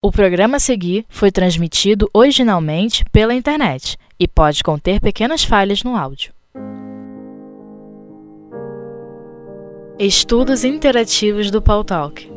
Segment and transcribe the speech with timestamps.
[0.00, 5.96] O programa a seguir foi transmitido originalmente pela internet e pode conter pequenas falhas no
[5.96, 6.32] áudio.
[9.98, 12.30] Estudos Interativos do Paul Talk.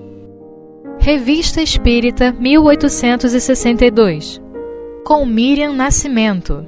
[1.00, 4.41] Revista Espírita 1862
[5.05, 6.66] Com Miriam Nascimento.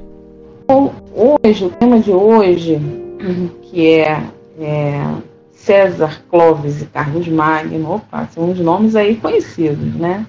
[0.68, 2.80] Hoje, o tema de hoje,
[3.64, 4.24] que é,
[4.60, 5.04] é
[5.56, 10.28] César Clóvis e Carlos Magno, opa, são uns nomes aí conhecidos, né?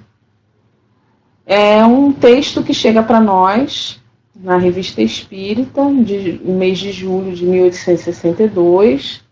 [1.46, 4.00] É um texto que chega para nós
[4.34, 9.22] na Revista Espírita, de, no mês de julho de 1862.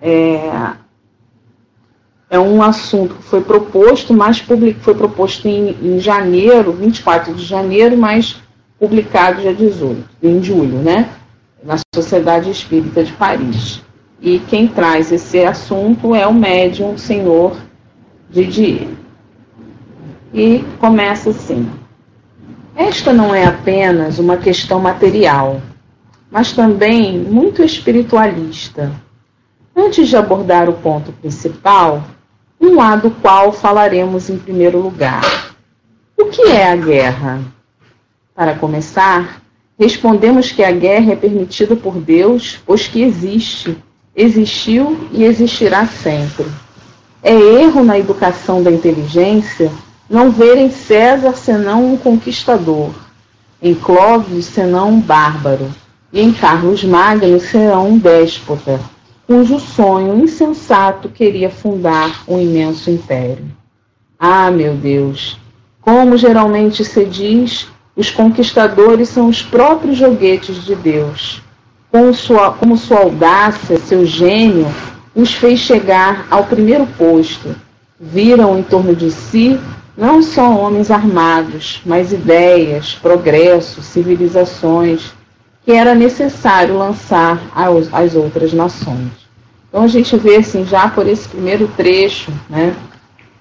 [0.00, 0.72] É,
[2.30, 7.44] é um assunto que foi proposto, mas public, foi proposto em, em janeiro, 24 de
[7.44, 8.36] janeiro, mas
[8.78, 11.10] publicado dia 18, em julho, né?
[11.62, 13.82] Na Sociedade Espírita de Paris.
[14.20, 17.56] E quem traz esse assunto é o médium senhor
[18.30, 18.88] Didier
[20.32, 21.70] e começa assim:
[22.74, 25.60] Esta não é apenas uma questão material,
[26.30, 28.92] mas também muito espiritualista.
[29.74, 32.02] Antes de abordar o ponto principal,
[32.60, 35.54] um lado do qual falaremos em primeiro lugar.
[36.18, 37.40] O que é a guerra?
[38.34, 39.42] Para começar,
[39.78, 43.76] respondemos que a guerra é permitida por Deus, pois que existe,
[44.14, 46.46] existiu e existirá sempre.
[47.22, 49.70] É erro na educação da inteligência
[50.08, 52.90] não ver em César senão um conquistador,
[53.60, 55.68] em Clóvis senão um bárbaro,
[56.12, 58.80] e em Carlos Magno senão um déspota,
[59.26, 63.44] cujo sonho insensato queria fundar um imenso império.
[64.18, 65.36] Ah, meu Deus!
[65.80, 71.42] Como geralmente se diz, os conquistadores são os próprios joguetes de Deus.
[71.90, 74.66] Como sua, como sua audácia, seu gênio,
[75.14, 77.54] os fez chegar ao primeiro posto.
[77.98, 79.58] Viram em torno de si
[79.96, 85.14] não só homens armados, mas ideias, progresso, civilizações
[85.64, 87.40] que era necessário lançar
[87.92, 89.10] às outras nações.
[89.68, 92.72] Então a gente vê assim já por esse primeiro trecho, né,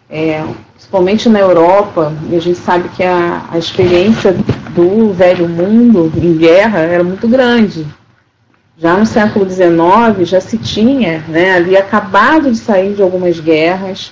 [0.09, 4.35] é, principalmente na Europa, a gente sabe que a, a experiência
[4.73, 7.85] do velho mundo em guerra era muito grande.
[8.77, 14.11] Já no século XIX já se tinha, né, ali acabado de sair de algumas guerras,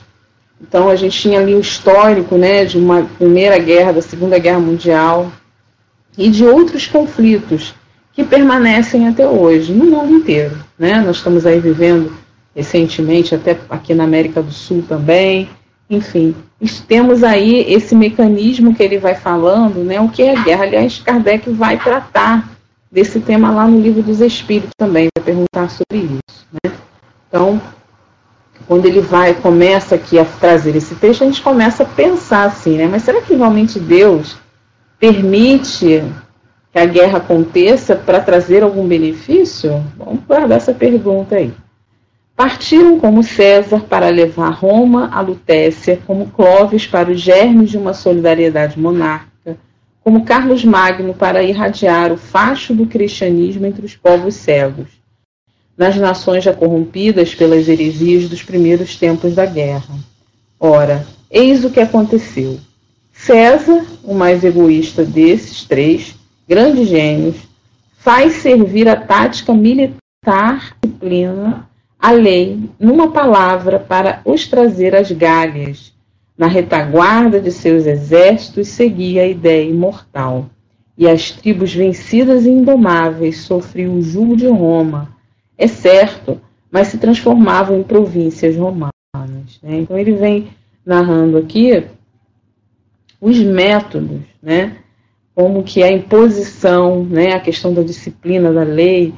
[0.65, 4.59] então a gente tinha ali o histórico né, de uma primeira guerra, da Segunda Guerra
[4.59, 5.31] Mundial
[6.17, 7.75] e de outros conflitos
[8.13, 10.57] que permanecem até hoje no mundo inteiro.
[10.79, 11.01] Né?
[11.01, 12.13] Nós estamos aí vivendo
[12.55, 15.49] recentemente, até aqui na América do Sul também,
[15.89, 16.35] enfim,
[16.87, 20.63] temos aí esse mecanismo que ele vai falando, né, o que é guerra.
[20.63, 22.49] Aliás, Kardec vai tratar
[22.91, 26.47] desse tema lá no livro dos Espíritos também, vai perguntar sobre isso.
[26.53, 26.71] Né?
[27.27, 27.59] Então,
[28.73, 32.75] quando ele vai, começa aqui a trazer esse texto, a gente começa a pensar assim,
[32.75, 32.87] né?
[32.87, 34.35] Mas será que realmente Deus
[34.99, 36.03] permite
[36.71, 39.83] que a guerra aconteça para trazer algum benefício?
[39.95, 41.53] Vamos guardar essa pergunta aí.
[42.35, 47.93] Partiram como César para levar Roma a Lutécia, como Clóvis para os germes de uma
[47.93, 49.55] solidariedade monárquica,
[50.03, 55.02] como Carlos Magno para irradiar o facho do cristianismo entre os povos cegos
[55.77, 59.95] nas nações já corrompidas pelas heresias dos primeiros tempos da guerra.
[60.59, 62.59] Ora, eis o que aconteceu.
[63.11, 66.15] César, o mais egoísta desses três
[66.47, 67.35] grandes gênios,
[67.97, 71.69] faz servir a tática militar disciplina,
[71.99, 75.93] a lei, numa palavra, para os trazer às galhas.
[76.37, 80.49] Na retaguarda de seus exércitos seguia a ideia imortal.
[80.97, 85.09] E as tribos vencidas e indomáveis sofriam o jugo de Roma,
[85.57, 86.41] é certo,
[86.71, 88.93] mas se transformavam em províncias romanas.
[89.61, 89.79] Né?
[89.79, 90.49] Então ele vem
[90.85, 91.85] narrando aqui
[93.21, 94.77] os métodos, né?
[95.35, 97.33] como que a imposição, né?
[97.33, 99.13] a questão da disciplina da lei,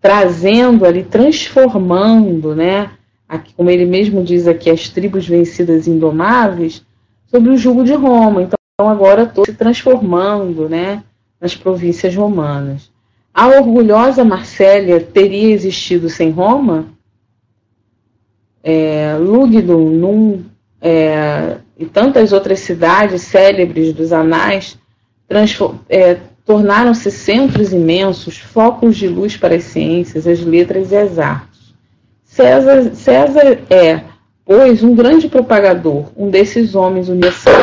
[0.00, 2.90] trazendo ali, transformando, né?
[3.28, 6.82] Aqui, como ele mesmo diz aqui, as tribos vencidas indomáveis,
[7.26, 8.42] sobre o jugo de Roma.
[8.42, 11.02] Então agora estou se transformando né?
[11.40, 12.90] nas províncias romanas.
[13.38, 16.86] A orgulhosa Marsella teria existido sem Roma?
[18.64, 20.44] É, Lugdunum num,
[20.82, 24.76] é, e tantas outras cidades célebres dos anais
[25.88, 31.72] é, tornaram-se centros imensos, focos de luz para as ciências, as letras e as artes.
[32.24, 34.02] César, César é,
[34.44, 37.54] pois, um grande propagador, um desses homens universais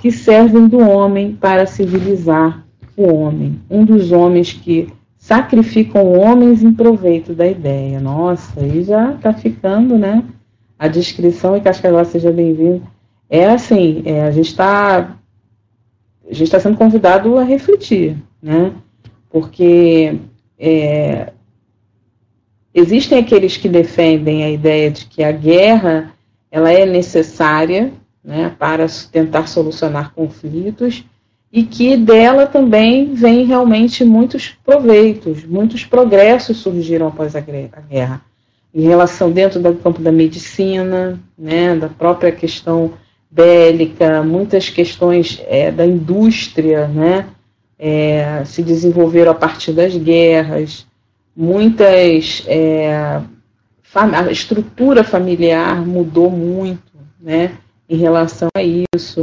[0.00, 2.65] que servem do homem para civilizar
[2.96, 4.88] o homem, um dos homens que
[5.18, 8.00] sacrificam homens em proveito da ideia.
[8.00, 10.24] Nossa, aí já está ficando, né?
[10.78, 12.82] A descrição, e Cascavel seja bem-vindo,
[13.28, 15.16] é assim, é, a gente está
[16.28, 18.72] a gente está sendo convidado a refletir, né?
[19.30, 20.18] Porque
[20.58, 21.32] é,
[22.74, 26.12] existem aqueles que defendem a ideia de que a guerra
[26.50, 27.92] ela é necessária
[28.24, 31.04] né, para tentar solucionar conflitos
[31.52, 38.20] e que dela também vem realmente muitos proveitos, muitos progressos surgiram após a guerra,
[38.74, 42.92] em relação dentro do campo da medicina, né, da própria questão
[43.30, 47.26] bélica, muitas questões é, da indústria, né,
[47.78, 50.86] é, se desenvolveram a partir das guerras,
[51.34, 53.20] muitas é,
[53.94, 57.52] a estrutura familiar mudou muito, né,
[57.88, 59.22] em relação a isso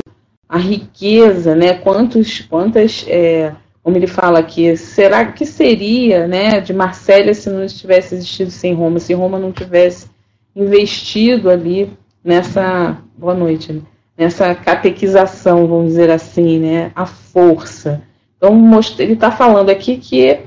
[0.53, 1.73] a riqueza, né?
[1.73, 3.51] Quantos, quantas, é,
[3.81, 8.71] como ele fala aqui, será que seria, né, de Marsella se não tivesse existido sem
[8.71, 10.11] Roma, se Roma não tivesse
[10.55, 11.91] investido ali
[12.23, 13.81] nessa, boa noite, né?
[14.15, 18.03] nessa catequização, vamos dizer assim, né, a força.
[18.37, 18.53] Então
[18.99, 20.39] ele está falando aqui que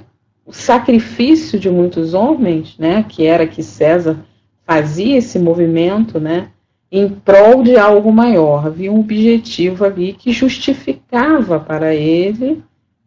[0.47, 4.25] o sacrifício de muitos homens, né, que era que César
[4.65, 6.51] fazia esse movimento, né,
[6.91, 8.67] em prol de algo maior.
[8.67, 12.63] Havia um objetivo ali que justificava para ele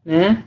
[0.05, 0.43] né,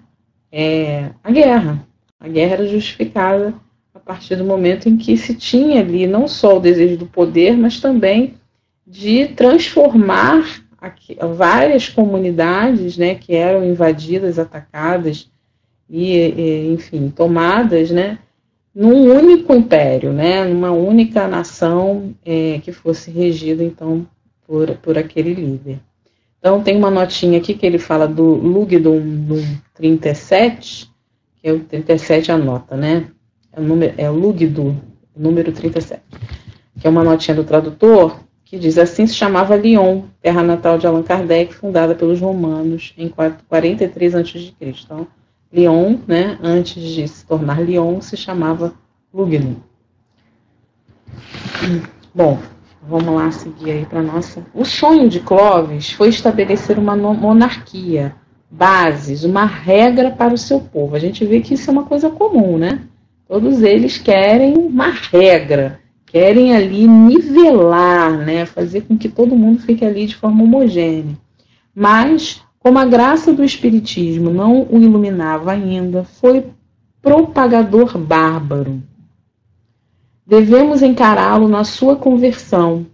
[0.51, 1.87] é, a guerra.
[2.21, 3.55] A guerra era justificada
[3.95, 7.57] a partir do momento em que se tinha ali não só o desejo do poder,
[7.57, 8.35] mas também
[8.87, 10.45] de transformar
[10.81, 15.31] aqui, várias comunidades né, que eram invadidas, atacadas
[15.89, 18.19] e, e enfim, tomadas, né,
[18.75, 24.07] num único império, né, numa única nação é, que fosse regida então
[24.47, 25.79] por, por aquele líder.
[26.39, 29.37] Então tem uma notinha aqui que ele fala do Lugdon do
[29.75, 30.91] 37,
[31.41, 33.09] que é o 37 a nota, né?
[33.53, 34.77] É o, número, é o Lugdo,
[35.17, 36.03] número 37,
[36.81, 38.19] que é uma notinha do tradutor
[38.53, 43.09] que diz assim se chamava Lyon, terra natal de Allan Kardec, fundada pelos romanos em
[43.09, 44.53] 43 a.C.
[44.61, 45.07] Então,
[45.53, 48.73] Lyon, né, antes de se tornar Lyon, se chamava
[49.13, 49.57] Lugnum.
[52.15, 52.39] Bom,
[52.83, 54.45] vamos lá seguir aí para nossa.
[54.55, 58.15] O sonho de Clovis foi estabelecer uma monarquia,
[58.51, 60.97] bases, uma regra para o seu povo.
[60.97, 62.81] A gente vê que isso é uma coisa comum, né?
[63.29, 68.45] Todos eles querem uma regra, querem ali nivelar, né?
[68.47, 71.17] Fazer com que todo mundo fique ali de forma homogênea.
[71.75, 76.47] Mas como a graça do Espiritismo não o iluminava ainda, foi
[77.03, 78.81] propagador bárbaro.
[80.25, 82.87] Devemos encará-lo na sua conversão.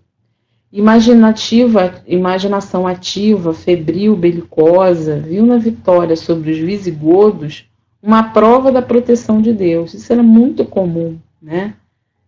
[0.73, 7.69] Imaginativa, imaginação ativa, febril, belicosa, viu na vitória sobre os visigodos
[8.03, 9.93] uma prova da proteção de Deus.
[9.93, 11.75] Isso era muito comum, né?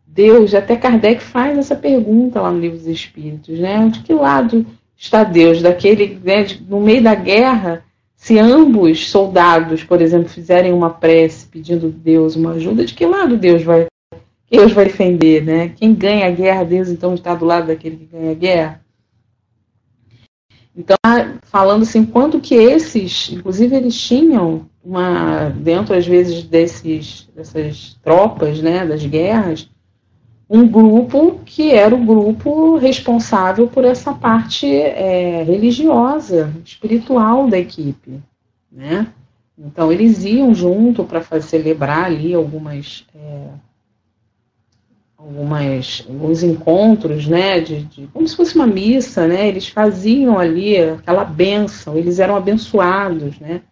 [0.06, 3.88] Deus, até Kardec faz essa pergunta lá no Livro dos Espíritos, né?
[3.88, 4.66] De que lado
[5.00, 7.82] está Deus, daquele, né, no meio da guerra,
[8.14, 13.06] se ambos soldados, por exemplo, fizerem uma prece pedindo a Deus uma ajuda, de que
[13.06, 13.86] lado Deus vai,
[14.50, 15.70] Deus vai defender, né?
[15.70, 18.84] Quem ganha a guerra, Deus então está do lado daquele que ganha a guerra.
[20.76, 20.96] Então,
[21.44, 28.60] falando assim, quanto que esses, inclusive eles tinham uma, dentro às vezes desses, dessas tropas,
[28.60, 29.66] né, das guerras,
[30.52, 38.20] um grupo que era o grupo responsável por essa parte é, religiosa, espiritual da equipe,
[38.70, 39.06] né?
[39.56, 43.46] Então eles iam junto para celebrar ali algumas, é,
[45.16, 47.60] algumas, alguns encontros, né?
[47.60, 49.46] De, de, como se fosse uma missa, né?
[49.46, 53.62] Eles faziam ali aquela benção, eles eram abençoados, né?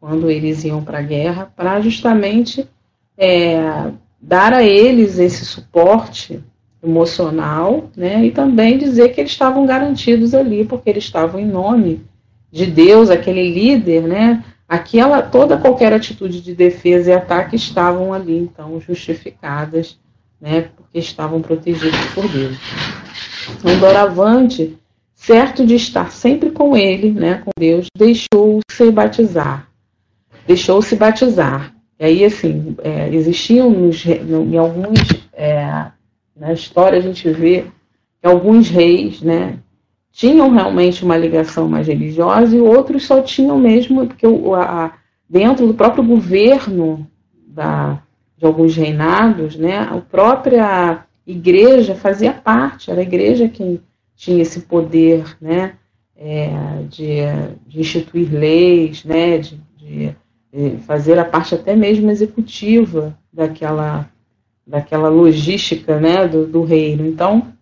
[0.00, 2.68] Quando eles iam para a guerra, para justamente
[3.16, 6.42] é, dar a eles esse suporte
[6.82, 12.04] emocional, né, e também dizer que eles estavam garantidos ali, porque eles estavam em nome
[12.50, 18.38] de Deus, aquele líder, né, aquela toda qualquer atitude de defesa e ataque estavam ali,
[18.38, 19.98] então justificadas,
[20.40, 22.56] né, porque estavam protegidos por Deus.
[23.58, 24.76] Então, doravante,
[25.14, 29.68] certo de estar sempre com ele, né, com Deus, deixou-se batizar.
[30.46, 31.75] Deixou-se batizar.
[31.98, 35.00] E aí, assim, é, existiam nos, em alguns.
[35.32, 35.86] É,
[36.36, 37.64] na história a gente vê
[38.20, 39.58] que alguns reis, né,
[40.12, 44.92] tinham realmente uma ligação mais religiosa e outros só tinham mesmo, porque o, a,
[45.28, 47.06] dentro do próprio governo
[47.46, 48.02] da,
[48.36, 53.80] de alguns reinados, né, a própria igreja fazia parte, era a igreja quem
[54.14, 55.74] tinha esse poder né,
[56.16, 57.16] é, de,
[57.66, 60.16] de, instituir leis, né, de, de
[60.86, 64.08] fazer a parte até mesmo executiva daquela,
[64.66, 67.06] daquela logística né, do, do reino.
[67.06, 67.52] Então,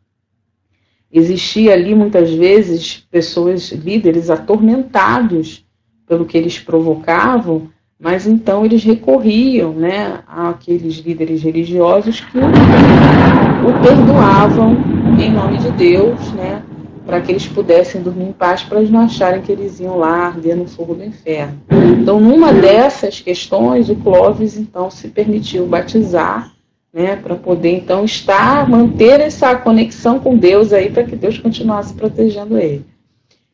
[1.13, 5.65] existia ali muitas vezes pessoas, líderes atormentados
[6.07, 14.77] pelo que eles provocavam, mas então eles recorriam né, àqueles líderes religiosos que o perdoavam
[15.19, 16.63] em nome de Deus, né,
[17.05, 20.27] para que eles pudessem dormir em paz, para eles não acharem que eles iam lá
[20.27, 21.61] arder no fogo do inferno.
[22.01, 26.53] Então, numa dessas questões, o Clóvis então se permitiu batizar,
[26.93, 31.93] né, para poder então estar, manter essa conexão com Deus aí, para que Deus continuasse
[31.93, 32.87] protegendo ele.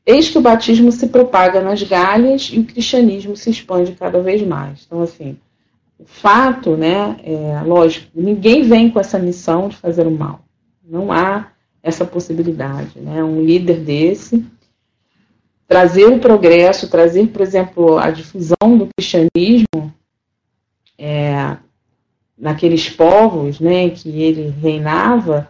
[0.05, 4.43] Eis que o batismo se propaga nas galhas e o cristianismo se expande cada vez
[4.43, 4.85] mais.
[4.87, 5.37] Então, assim,
[5.99, 10.41] o fato, né, é, lógico, ninguém vem com essa missão de fazer o mal.
[10.89, 11.49] Não há
[11.83, 13.23] essa possibilidade, né?
[13.23, 14.45] Um líder desse
[15.71, 19.95] trazer o progresso, trazer, por exemplo, a difusão do cristianismo
[20.99, 21.57] é,
[22.37, 25.49] naqueles povos, né, que ele reinava,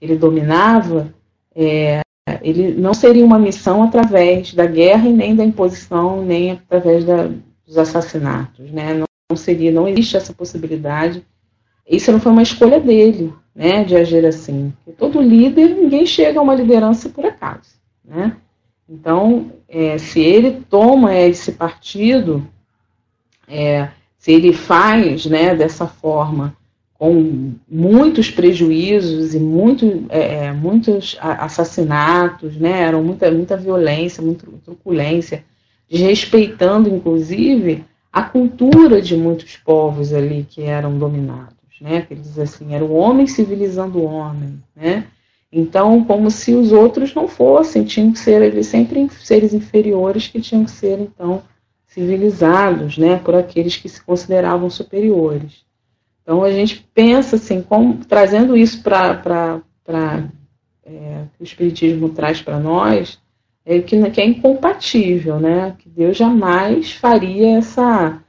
[0.00, 1.12] ele dominava,
[1.54, 2.00] é,
[2.40, 7.28] ele não seria uma missão através da guerra e nem da imposição, nem através da,
[7.66, 8.94] dos assassinatos, né?
[8.94, 11.22] Não, não seria, não existe essa possibilidade.
[11.88, 14.72] Isso não foi uma escolha dele, né, de agir assim.
[14.98, 17.70] Todo líder, ninguém chega a uma liderança por acaso,
[18.04, 18.36] né?
[18.88, 22.46] Então, é, se ele toma esse partido,
[23.46, 26.56] é, se ele faz, né, dessa forma,
[26.94, 34.46] com muitos prejuízos e muito, é, é muitos assassinatos, né, eram muita, muita violência, muita
[34.64, 35.44] truculência,
[35.88, 42.02] desrespeitando, inclusive, a cultura de muitos povos ali que eram dominados né?
[42.02, 45.06] Que ele diz assim, era o homem civilizando o homem, né?
[45.50, 50.40] Então, como se os outros não fossem, tinham que ser eles sempre seres inferiores que
[50.40, 51.42] tinham que ser então
[51.86, 55.64] civilizados, né, por aqueles que se consideravam superiores.
[56.22, 59.62] Então a gente pensa assim, como, trazendo isso para
[60.84, 63.18] é, que o Espiritismo traz para nós,
[63.64, 65.74] é que, que é incompatível, né?
[65.78, 68.22] Que Deus jamais faria essa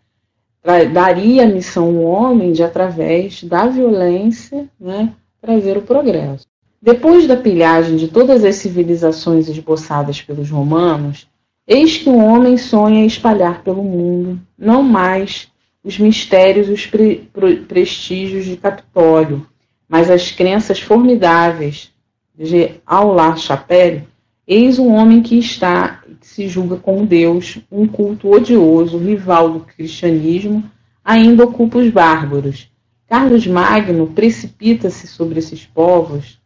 [0.63, 6.45] daria a missão ao homem de, através da violência, né, trazer o progresso.
[6.81, 11.27] Depois da pilhagem de todas as civilizações esboçadas pelos romanos,
[11.67, 15.49] eis que o homem sonha espalhar pelo mundo, não mais
[15.83, 17.29] os mistérios e os pre
[17.67, 19.45] prestígios de Capitólio,
[19.87, 21.91] mas as crenças formidáveis
[22.37, 24.07] de Aulá-Chapelle,
[24.47, 30.63] eis um homem que está se julga como Deus, um culto odioso, rival do cristianismo,
[31.03, 32.69] ainda ocupa os bárbaros.
[33.07, 36.39] Carlos Magno precipita-se sobre esses povos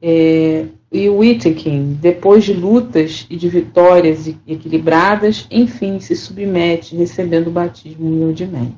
[0.00, 7.52] é, e Wittekin, depois de lutas e de vitórias equilibradas, enfim se submete, recebendo o
[7.52, 8.76] batismo humildemente.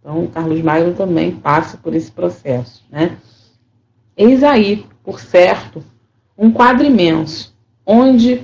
[0.00, 2.84] Então, Carlos Magno também passa por esse processo.
[2.90, 3.16] Né?
[4.16, 5.82] Eis aí, por certo,
[6.36, 8.42] um quadro imenso, onde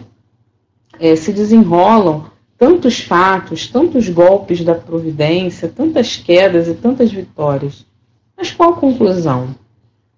[1.01, 2.27] é, se desenrolam
[2.59, 7.87] tantos fatos, tantos golpes da providência, tantas quedas e tantas vitórias.
[8.37, 9.55] Mas qual conclusão?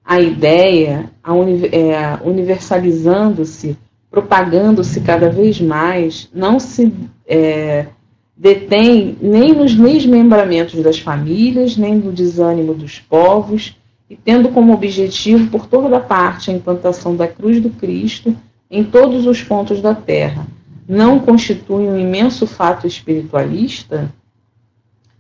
[0.03, 3.77] A ideia, a uni é, universalizando-se,
[4.11, 6.93] propagando-se cada vez mais, não se
[7.29, 7.87] é,
[8.35, 13.77] detém nem nos desmembramentos das famílias, nem no desânimo dos povos,
[14.09, 18.35] e tendo como objetivo, por toda parte, a implantação da cruz do Cristo
[18.69, 20.47] em todos os pontos da terra
[20.91, 24.13] não constitui um imenso fato espiritualista?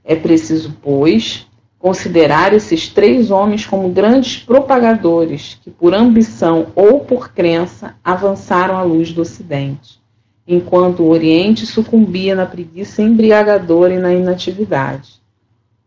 [0.02, 1.46] É preciso, pois,
[1.78, 8.82] considerar esses três homens como grandes propagadores que, por ambição ou por crença, avançaram à
[8.82, 10.00] luz do Ocidente,
[10.44, 15.20] enquanto o Oriente sucumbia na preguiça embriagadora e na inatividade.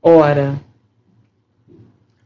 [0.02, 0.62] Ora,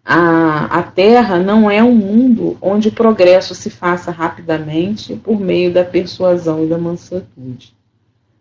[0.10, 5.74] a, a Terra não é um mundo onde o progresso se faça rapidamente por meio
[5.74, 7.76] da persuasão e da mansuetude.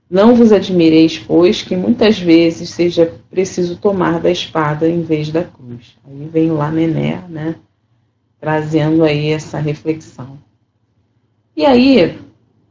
[0.08, 5.42] Não vos admireis, pois, que muitas vezes seja preciso tomar da espada em vez da
[5.42, 5.96] cruz.
[6.06, 7.56] Aí vem lá Mené, né,
[8.40, 10.38] trazendo aí essa reflexão.
[11.56, 12.16] E aí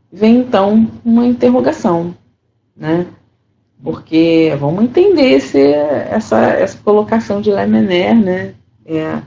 [0.10, 2.16] vem então uma interrogação,
[2.74, 3.06] né?
[3.84, 8.56] Porque vamos entender esse, essa, essa colocação de Lemener, né?
[8.86, 9.22] É,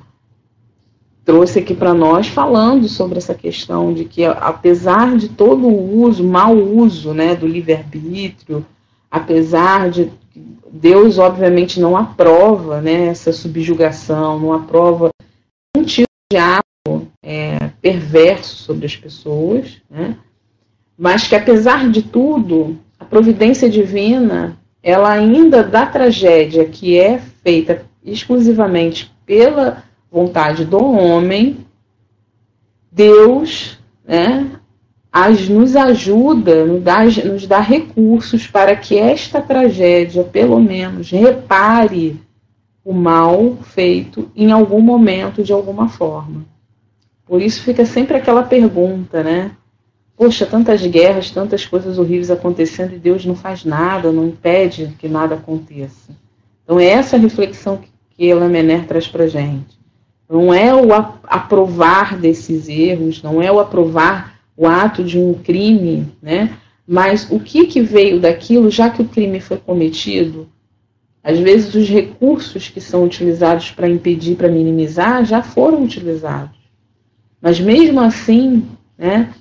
[1.25, 6.25] trouxe aqui para nós falando sobre essa questão de que, apesar de todo o uso,
[6.25, 8.65] mau uso né, do livre-arbítrio,
[9.11, 10.11] apesar de
[10.71, 15.11] Deus, obviamente, não aprova né, essa subjugação, não aprova
[15.77, 20.17] um tipo de ato é, perverso sobre as pessoas, né,
[20.97, 27.85] mas que, apesar de tudo, a providência divina, ela ainda da tragédia que é feita
[28.03, 31.59] exclusivamente pela vontade do homem,
[32.91, 34.51] Deus né,
[35.13, 42.19] as, nos ajuda, nos dá, nos dá recursos para que esta tragédia, pelo menos, repare
[42.83, 46.47] o mal feito em algum momento, de alguma forma.
[47.27, 49.51] Por isso fica sempre aquela pergunta, né?
[50.17, 55.07] Poxa, tantas guerras, tantas coisas horríveis acontecendo e Deus não faz nada, não impede que
[55.07, 56.17] nada aconteça.
[56.65, 57.91] Então, é essa reflexão que
[58.27, 59.79] Elamener traz para gente.
[60.29, 66.07] Não é o aprovar desses erros, não é o aprovar o ato de um crime,
[66.21, 66.59] né?
[66.87, 70.49] Mas o que, que veio daquilo, já que o crime foi cometido?
[71.23, 76.57] Às vezes os recursos que são utilizados para impedir, para minimizar, já foram utilizados.
[77.41, 79.33] Mas mesmo assim, né,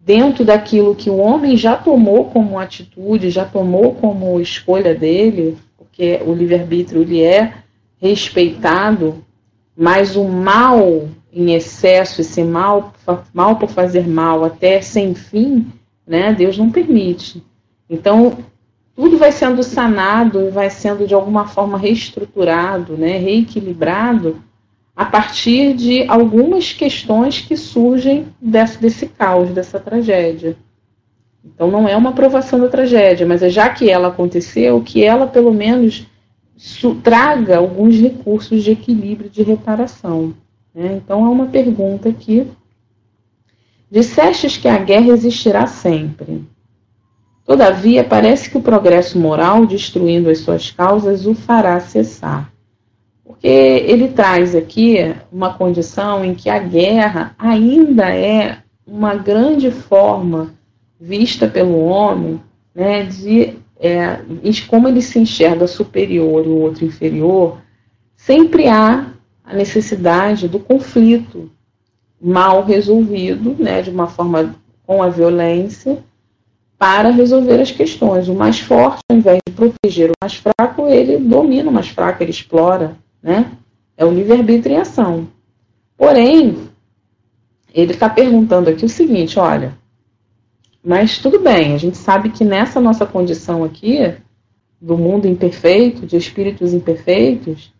[0.00, 6.20] dentro daquilo que o homem já tomou como atitude, já tomou como escolha dele, porque
[6.26, 7.63] o livre-arbítrio é
[8.08, 9.24] respeitado,
[9.76, 12.92] mas o mal em excesso, esse mal,
[13.32, 15.66] mal por fazer mal até sem fim,
[16.06, 17.42] né, Deus não permite.
[17.88, 18.38] Então,
[18.94, 24.40] tudo vai sendo sanado vai sendo de alguma forma reestruturado, né, reequilibrado
[24.94, 30.56] a partir de algumas questões que surgem desse, desse caos, dessa tragédia.
[31.44, 35.26] Então não é uma aprovação da tragédia, mas é já que ela aconteceu, que ela
[35.26, 36.06] pelo menos
[37.02, 40.34] traga alguns recursos de equilíbrio, de reparação.
[40.74, 41.00] Né?
[41.02, 42.46] Então, há uma pergunta aqui.
[43.90, 46.44] Dissestes que a guerra existirá sempre.
[47.44, 52.50] Todavia, parece que o progresso moral, destruindo as suas causas, o fará cessar.
[53.22, 60.54] Porque ele traz aqui uma condição em que a guerra ainda é uma grande forma
[61.00, 62.40] vista pelo homem
[62.74, 63.54] né, de
[63.84, 64.18] é,
[64.66, 67.58] como ele se enxerga superior e o outro inferior,
[68.16, 69.12] sempre há
[69.44, 71.50] a necessidade do conflito
[72.18, 74.54] mal resolvido, né, de uma forma
[74.86, 76.02] com a violência,
[76.78, 78.26] para resolver as questões.
[78.26, 82.22] O mais forte, ao invés de proteger o mais fraco, ele domina o mais fraco,
[82.22, 83.52] ele explora, né?
[83.96, 85.28] É o livre-arbítrio em ação.
[85.96, 86.68] Porém,
[87.72, 89.76] ele está perguntando aqui o seguinte: olha,
[90.84, 94.14] mas tudo bem, a gente sabe que nessa nossa condição aqui,
[94.78, 97.72] do mundo imperfeito, de espíritos imperfeitos,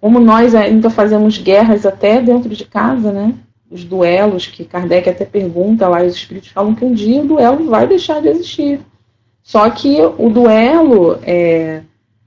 [0.00, 3.34] como nós ainda fazemos guerras até dentro de casa, né?
[3.70, 7.70] Os duelos, que Kardec até pergunta lá, os espíritos falam que um dia o duelo
[7.70, 8.80] vai deixar de existir.
[9.44, 11.82] Só que o duelo, é,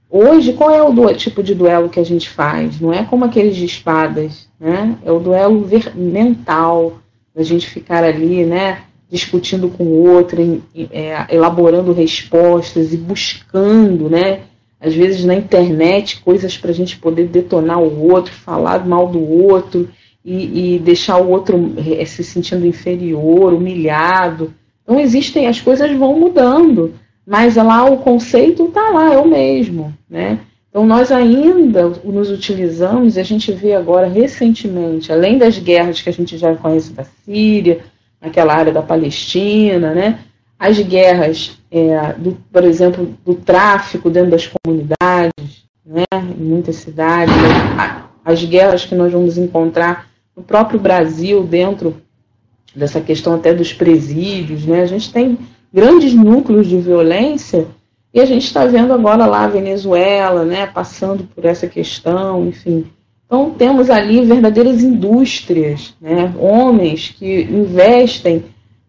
[0.08, 2.80] hoje, qual é o tipo de duelo que a gente faz?
[2.80, 4.96] Não é como aqueles de espadas, né?
[5.04, 6.94] É o duelo mental,
[7.36, 8.85] a gente ficar ali, né?
[9.10, 14.40] Discutindo com o outro, é, elaborando respostas e buscando, né?
[14.80, 19.20] às vezes na internet, coisas para a gente poder detonar o outro, falar mal do
[19.20, 19.88] outro
[20.24, 24.52] e, e, deixar o outro eh, se sentindo inferior, humilhado.
[24.82, 26.94] Então existem, as coisas vão mudando,
[27.26, 29.94] mas lá o conceito está lá, é o mesmo.
[30.08, 30.40] Né?
[30.68, 36.10] Então nós ainda nos utilizamos, e a gente vê agora recentemente, além das guerras que
[36.10, 37.80] a gente já conhece da Síria,
[38.26, 40.18] naquela área da Palestina, né?
[40.58, 47.34] as guerras, é, do, por exemplo, do tráfico dentro das comunidades, né, em muitas cidades,
[48.24, 51.96] as guerras que nós vamos encontrar no próprio Brasil, dentro
[52.74, 55.38] dessa questão até dos presídios, né, a gente tem
[55.72, 57.66] grandes núcleos de violência
[58.12, 62.86] e a gente está vendo agora lá a Venezuela, né, passando por essa questão, enfim.
[63.26, 68.44] Então temos ali verdadeiras indústrias, né, homens que investem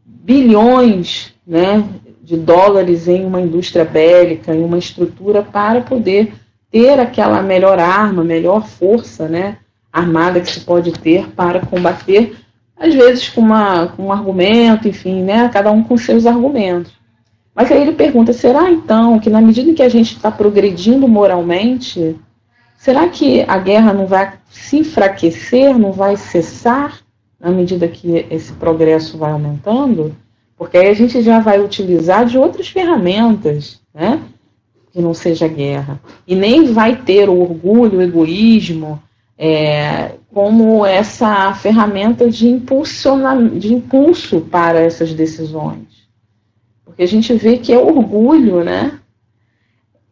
[0.05, 1.83] bilhões né,
[2.21, 6.33] de dólares em uma indústria bélica, em uma estrutura para poder
[6.69, 9.57] ter aquela melhor arma, melhor força né,
[9.91, 12.35] armada que se pode ter para combater,
[12.79, 16.91] às vezes com, uma, com um argumento, enfim, né, cada um com seus argumentos.
[17.55, 22.15] Mas aí ele pergunta: será então que na medida que a gente está progredindo moralmente,
[22.77, 27.01] será que a guerra não vai se enfraquecer, não vai cessar
[27.39, 30.15] na medida que esse progresso vai aumentando?
[30.57, 34.21] Porque aí a gente já vai utilizar de outras ferramentas, né?
[34.91, 35.99] Que não seja guerra.
[36.25, 39.01] E nem vai ter o orgulho, o egoísmo,
[39.37, 42.59] é, como essa ferramenta de,
[43.59, 46.07] de impulso para essas decisões.
[46.83, 48.99] Porque a gente vê que é orgulho, né?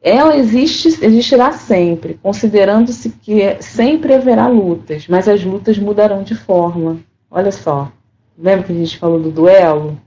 [0.07, 6.99] Ela existe, existirá sempre, considerando-se que sempre haverá lutas, mas as lutas mudarão de forma.
[7.27, 7.91] Olha só,
[8.37, 9.99] lembra que a gente falou do duelo?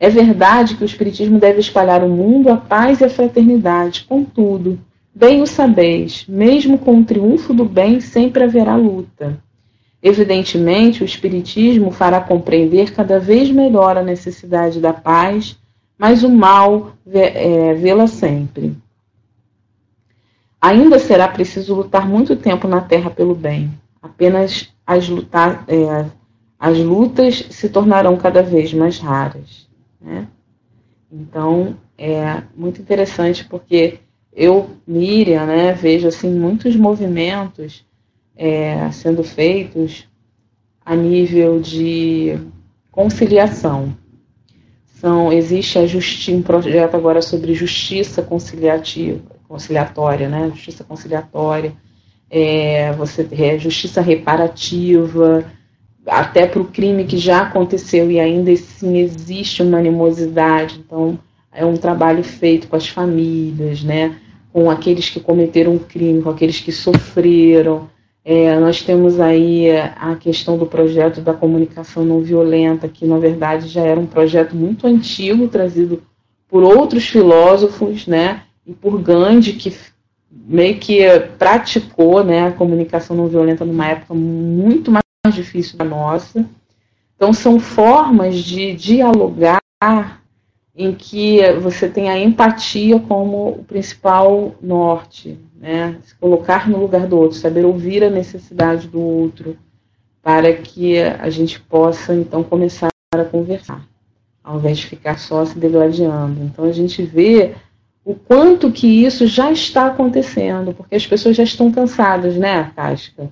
[0.00, 4.80] É verdade que o Espiritismo deve espalhar o mundo a paz e a fraternidade, contudo,
[5.14, 9.38] bem o sabeis, mesmo com o triunfo do bem sempre haverá luta.
[10.02, 15.56] Evidentemente, o Espiritismo fará compreender cada vez melhor a necessidade da paz,
[15.96, 18.76] mas o mal é, vê-la sempre.
[20.60, 23.72] Ainda será preciso lutar muito tempo na terra pelo bem.
[24.02, 26.06] Apenas as, lutar, é,
[26.58, 29.68] as lutas se tornarão cada vez mais raras.
[30.00, 30.26] Né?
[31.10, 34.00] Então, é muito interessante porque
[34.32, 37.84] eu, Miriam, né, vejo assim muitos movimentos
[38.36, 40.08] é, sendo feitos
[40.84, 42.38] a nível de
[42.90, 43.96] conciliação.
[44.86, 50.50] São, existe a justi um projeto agora sobre justiça conciliativa, conciliatória, né?
[50.54, 51.72] Justiça conciliatória,
[52.30, 55.44] é, você é, justiça reparativa,
[56.06, 60.82] até para o crime que já aconteceu e ainda assim existe uma animosidade.
[60.84, 61.18] Então,
[61.52, 64.16] é um trabalho feito com as famílias, né?
[64.52, 67.88] Com aqueles que cometeram o crime, com aqueles que sofreram.
[68.24, 73.68] É, nós temos aí a questão do projeto da comunicação não violenta, que na verdade
[73.68, 76.02] já era um projeto muito antigo, trazido
[76.46, 79.74] por outros filósofos, né, e por Gandhi, que
[80.30, 81.00] meio que
[81.38, 86.44] praticou né, a comunicação não violenta numa época muito mais difícil da nossa.
[87.16, 89.58] Então, são formas de dialogar
[90.76, 95.98] em que você tem a empatia como o principal norte, né?
[96.04, 99.58] Se colocar no lugar do outro, saber ouvir a necessidade do outro,
[100.22, 103.84] para que a gente possa então começar a conversar,
[104.44, 106.44] ao invés de ficar só se degladiando.
[106.44, 107.56] Então a gente vê
[108.08, 113.30] o quanto que isso já está acontecendo, porque as pessoas já estão cansadas, né, Casca?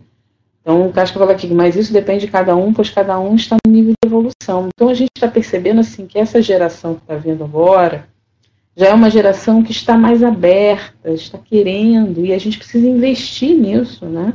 [0.60, 3.56] Então o Casca fala aqui, mas isso depende de cada um, pois cada um está
[3.66, 4.68] no nível de evolução.
[4.68, 8.06] Então a gente está percebendo assim que essa geração que está vindo agora,
[8.76, 13.56] já é uma geração que está mais aberta, está querendo, e a gente precisa investir
[13.56, 14.34] nisso, né?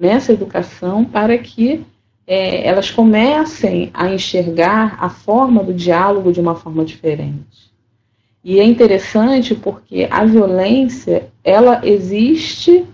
[0.00, 1.84] nessa educação, para que
[2.26, 7.73] é, elas comecem a enxergar a forma do diálogo de uma forma diferente.
[8.44, 12.84] E é interessante porque a violência, ela existe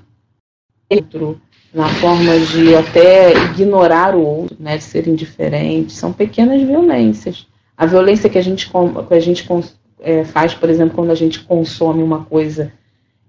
[0.88, 1.40] dentro,
[1.74, 7.48] na forma de até ignorar o outro, né, de ser indiferente, são pequenas violências.
[7.76, 9.46] A violência que a gente, que a gente
[10.00, 12.72] é, faz, por exemplo, quando a gente consome uma coisa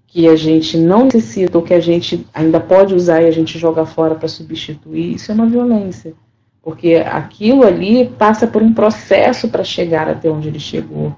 [0.06, 3.58] que a gente não necessita ou que a gente ainda pode usar e a gente
[3.58, 6.14] joga fora para substituir, isso é uma violência.
[6.62, 11.16] Porque aquilo ali passa por um processo para chegar até onde ele chegou.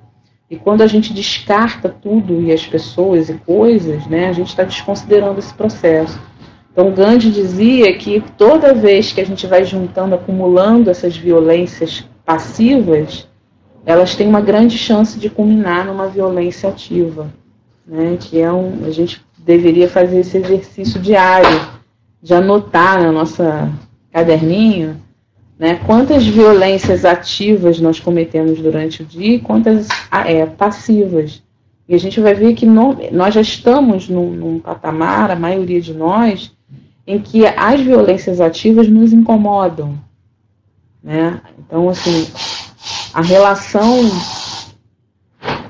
[0.51, 4.63] E quando a gente descarta tudo e as pessoas e coisas, né, a gente está
[4.63, 6.21] desconsiderando esse processo.
[6.71, 13.29] Então, Gandhi dizia que toda vez que a gente vai juntando, acumulando essas violências passivas,
[13.87, 17.33] elas têm uma grande chance de culminar numa violência ativa,
[17.87, 18.17] né?
[18.19, 21.69] Que é um, a gente deveria fazer esse exercício diário
[22.23, 23.71] de anotar na nossa
[24.11, 25.01] caderninho,
[25.59, 25.81] né?
[25.87, 31.43] Quantas violências ativas nós cometemos durante o dia e quantas ah, é, passivas.
[31.89, 35.81] E a gente vai ver que no, nós já estamos num, num patamar, a maioria
[35.81, 36.53] de nós,
[37.07, 39.99] em que as violências ativas nos incomodam,
[41.03, 41.41] né?
[41.59, 42.27] Então, assim,
[43.13, 44.01] a relação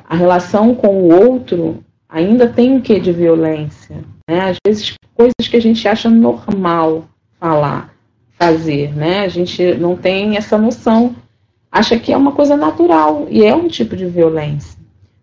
[0.06, 3.96] a relação com o outro ainda tem um quê de violência.
[4.28, 4.50] Né?
[4.50, 7.04] Às vezes, coisas que a gente acha normal
[7.40, 7.93] falar,
[8.38, 8.94] fazer.
[8.94, 9.20] Né?
[9.20, 11.16] A gente não tem essa noção,
[11.70, 14.78] acha que é uma coisa natural e é um tipo de violência.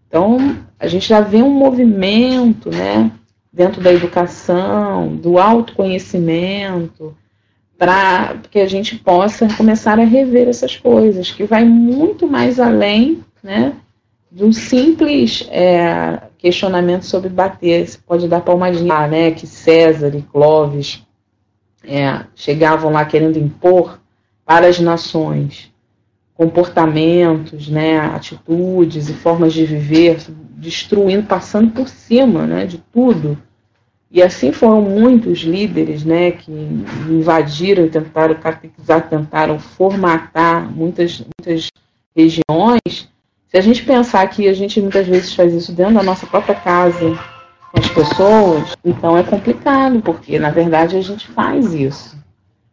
[0.07, 3.11] Então, a gente já vê um movimento né,
[3.51, 7.15] dentro da educação, do autoconhecimento,
[7.77, 13.23] para que a gente possa começar a rever essas coisas, que vai muito mais além
[13.41, 13.73] né,
[14.29, 17.87] do simples é, questionamento sobre bater.
[17.87, 21.01] Você pode dar palmadinha, né, que César e Clovis
[21.83, 23.99] é, chegavam lá querendo impor
[24.45, 25.71] para as nações
[26.33, 30.17] comportamentos, né, atitudes e formas de viver,
[30.57, 33.37] destruindo, passando por cima né, de tudo
[34.13, 36.51] e assim foram muitos líderes né, que
[37.09, 41.69] invadiram, tentaram catequizar, tentaram formatar muitas, muitas
[42.13, 43.09] regiões.
[43.47, 46.55] Se a gente pensar que a gente muitas vezes faz isso dentro da nossa própria
[46.55, 47.17] casa,
[47.73, 52.17] as pessoas, então é complicado, porque na verdade a gente faz isso.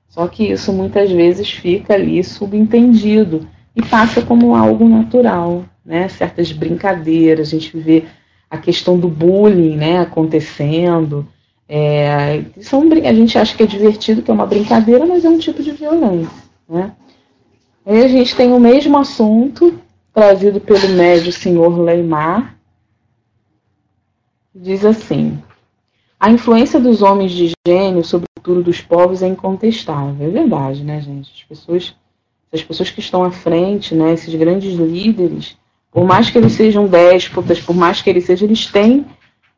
[0.09, 6.09] Só que isso muitas vezes fica ali subentendido e passa como algo natural, né?
[6.09, 8.05] Certas brincadeiras, a gente vê
[8.51, 11.27] a questão do bullying né, acontecendo.
[11.69, 15.39] É, são, a gente acha que é divertido, que é uma brincadeira, mas é um
[15.39, 16.43] tipo de violência.
[16.69, 16.93] Né?
[17.87, 19.79] Aí a gente tem o mesmo assunto,
[20.13, 22.58] trazido pelo médio senhor Leimar,
[24.61, 25.39] diz assim:
[26.19, 30.27] A influência dos homens de gênio sobre o futuro dos povos é incontestável.
[30.27, 31.31] É verdade, né, gente?
[31.33, 31.95] As pessoas,
[32.53, 35.57] as pessoas que estão à frente, né, esses grandes líderes,
[35.91, 39.07] por mais que eles sejam déspotas, por mais que eles sejam, eles têm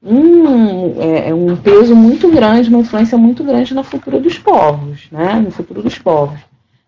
[0.02, 5.08] um, é, é, um peso muito grande, uma influência muito grande no futuro dos povos,
[5.10, 5.34] né?
[5.34, 6.38] no futuro dos povos.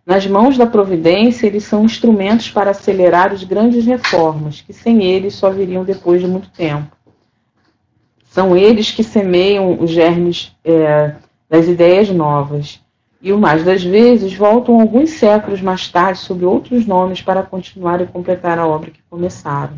[0.05, 5.35] Nas mãos da providência, eles são instrumentos para acelerar as grandes reformas, que sem eles
[5.35, 6.91] só viriam depois de muito tempo.
[8.33, 11.17] São eles que semeiam os germes é,
[11.51, 12.81] das ideias novas.
[13.21, 18.01] E o mais das vezes voltam alguns séculos mais tarde sob outros nomes para continuar
[18.01, 19.75] e completar a obra que começaram.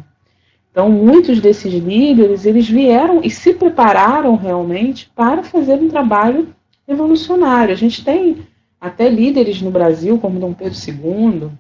[0.71, 6.55] Então, muitos desses líderes, eles vieram e se prepararam realmente para fazer um trabalho
[6.87, 7.75] revolucionário.
[7.75, 8.47] A gente tem
[8.81, 11.51] até líderes no Brasil, como Dom Pedro II,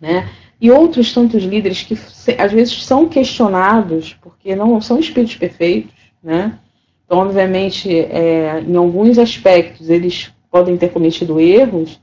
[0.00, 0.28] né?
[0.60, 1.96] E outros tantos líderes que
[2.36, 6.58] às vezes são questionados porque não são espíritos perfeitos, né?
[7.04, 12.00] Então, obviamente, é, em alguns aspectos eles podem ter cometido erros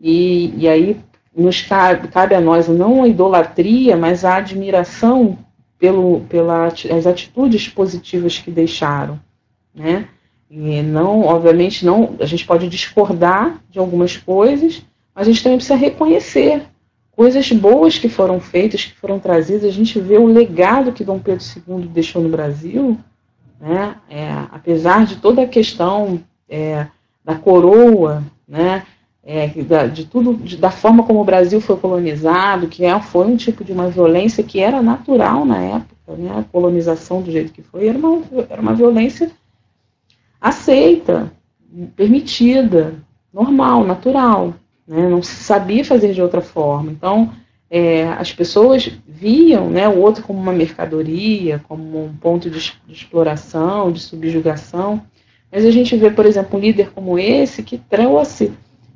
[0.00, 0.96] e, e aí
[1.36, 5.38] nos cabe, cabe a nós não a idolatria, mas a admiração
[5.78, 9.20] pelo, pelas atitudes positivas que deixaram,
[9.74, 10.08] né?
[10.50, 14.82] E não, obviamente, não, a gente pode discordar de algumas coisas,
[15.14, 16.62] mas a gente também precisa reconhecer
[17.12, 19.64] coisas boas que foram feitas, que foram trazidas.
[19.64, 22.98] A gente vê o legado que Dom Pedro II deixou no Brasil,
[23.60, 23.96] né?
[24.08, 26.86] É, apesar de toda a questão é,
[27.24, 28.84] da coroa, né?
[29.22, 33.26] é, da, de tudo, de, da forma como o Brasil foi colonizado, que é, foi
[33.26, 37.52] um tipo de uma violência que era natural na época, né, a colonização do jeito
[37.52, 39.30] que foi, era uma, era uma violência
[40.40, 41.32] aceita,
[41.94, 42.94] permitida,
[43.32, 44.54] normal, natural,
[44.86, 46.90] né, não se sabia fazer de outra forma.
[46.90, 47.30] Então,
[47.70, 52.92] é, as pessoas viam né, o outro como uma mercadoria, como um ponto de, de
[52.92, 55.02] exploração, de subjugação,
[55.52, 58.52] mas a gente vê, por exemplo, um líder como esse que trouxe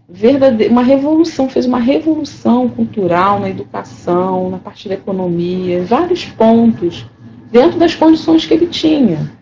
[0.08, 6.24] verdade uma revolução, fez uma revolução cultural na educação, na parte da economia, em vários
[6.24, 7.06] pontos,
[7.50, 9.32] dentro das condições que ele tinha.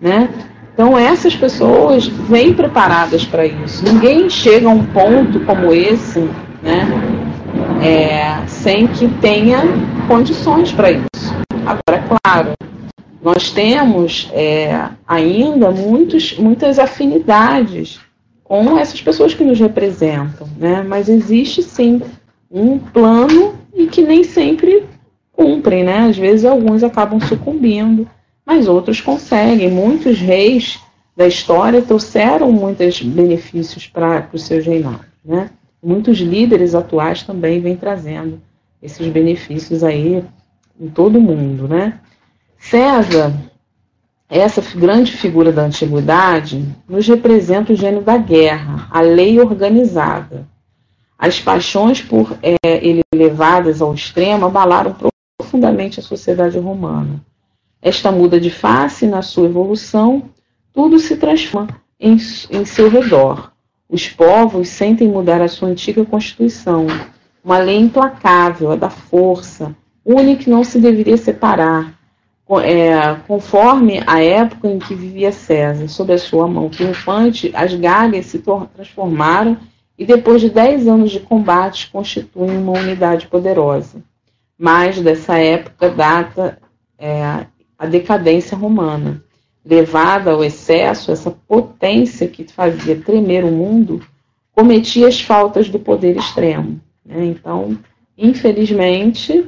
[0.00, 0.28] Né?
[0.74, 3.84] Então, essas pessoas vêm preparadas para isso.
[3.84, 6.20] Ninguém chega a um ponto como esse
[6.62, 6.86] né,
[7.82, 9.62] é, sem que tenha
[10.06, 11.34] condições para isso.
[11.64, 12.52] Agora, claro,
[13.22, 18.00] nós temos é, ainda muitos, muitas afinidades
[18.44, 20.82] com essas pessoas que nos representam, né?
[20.82, 22.02] Mas existe sim
[22.50, 24.84] um plano e que nem sempre
[25.32, 26.08] cumprem, né?
[26.08, 28.08] Às vezes alguns acabam sucumbindo,
[28.44, 29.70] mas outros conseguem.
[29.70, 30.80] Muitos reis
[31.16, 35.50] da história trouxeram muitos benefícios para os seus reinados, né?
[35.82, 38.40] Muitos líderes atuais também vêm trazendo
[38.82, 40.24] esses benefícios aí
[40.78, 42.00] em todo o mundo, né?
[42.58, 43.32] César
[44.30, 50.46] essa grande figura da antiguidade nos representa o gênio da guerra, a lei organizada.
[51.18, 54.96] As paixões por é, ele levadas ao extremo abalaram
[55.36, 57.20] profundamente a sociedade romana.
[57.82, 60.30] Esta muda de face na sua evolução,
[60.72, 63.49] tudo se transforma em, em seu redor.
[63.90, 66.86] Os povos sentem mudar a sua antiga constituição,
[67.42, 69.74] uma lei implacável, a da força,
[70.04, 71.98] única que não se deveria separar,
[72.62, 78.26] é, conforme a época em que vivia César, sob a sua mão triunfante, as galhas
[78.26, 78.38] se
[78.74, 79.56] transformaram
[79.98, 84.02] e, depois de dez anos de combate, constituem uma unidade poderosa.
[84.56, 86.58] Mas dessa época data
[86.96, 89.22] é, a decadência romana.
[89.70, 94.04] Levada ao excesso, essa potência que fazia tremer o mundo
[94.52, 96.80] cometia as faltas do poder extremo.
[97.04, 97.26] Né?
[97.26, 97.78] Então,
[98.18, 99.46] infelizmente,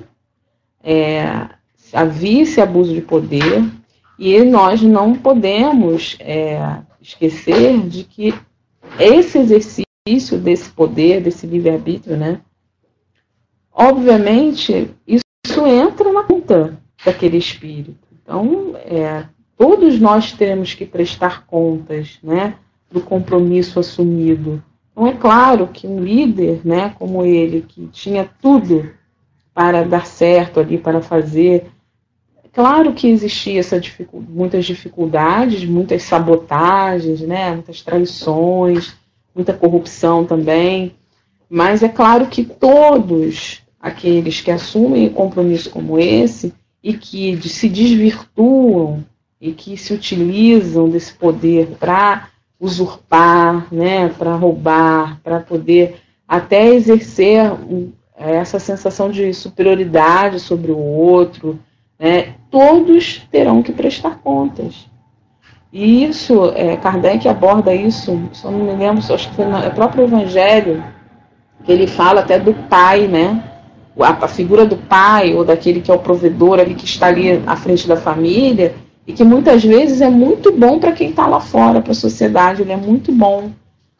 [0.80, 1.48] é,
[1.92, 3.68] havia esse abuso de poder
[4.16, 8.32] e nós não podemos é, esquecer de que
[9.00, 12.40] esse exercício desse poder, desse livre-arbítrio, né,
[13.72, 18.06] obviamente, isso entra na conta daquele espírito.
[18.22, 19.26] Então, é,
[19.62, 22.56] todos nós temos que prestar contas né,
[22.90, 24.60] do compromisso assumido.
[24.90, 28.90] Então, é claro que um líder né, como ele, que tinha tudo
[29.54, 31.70] para dar certo ali, para fazer
[32.52, 38.94] Claro que existia essa dificu muitas dificuldades, muitas sabotagens, né, muitas traições,
[39.32, 40.92] muita corrupção também,
[41.48, 47.68] mas é claro que todos aqueles que assumem um compromisso como esse e que se
[47.68, 49.02] desvirtuam
[49.42, 52.28] e que se utilizam desse poder para
[52.60, 55.96] usurpar, né, para roubar, para poder
[56.28, 57.50] até exercer
[58.16, 61.58] essa sensação de superioridade sobre o outro,
[61.98, 64.86] né, todos terão que prestar contas.
[65.72, 70.04] E isso, é, Kardec aborda isso, só não me lembro, acho que foi no próprio
[70.04, 70.84] Evangelho,
[71.64, 73.42] que ele fala até do pai, né?
[73.98, 77.42] A, a, figura do pai ou daquele que é o provedor ali que está ali
[77.46, 78.74] à frente da família
[79.06, 82.62] e que muitas vezes é muito bom para quem está lá fora, para a sociedade,
[82.62, 83.50] ele é muito bom,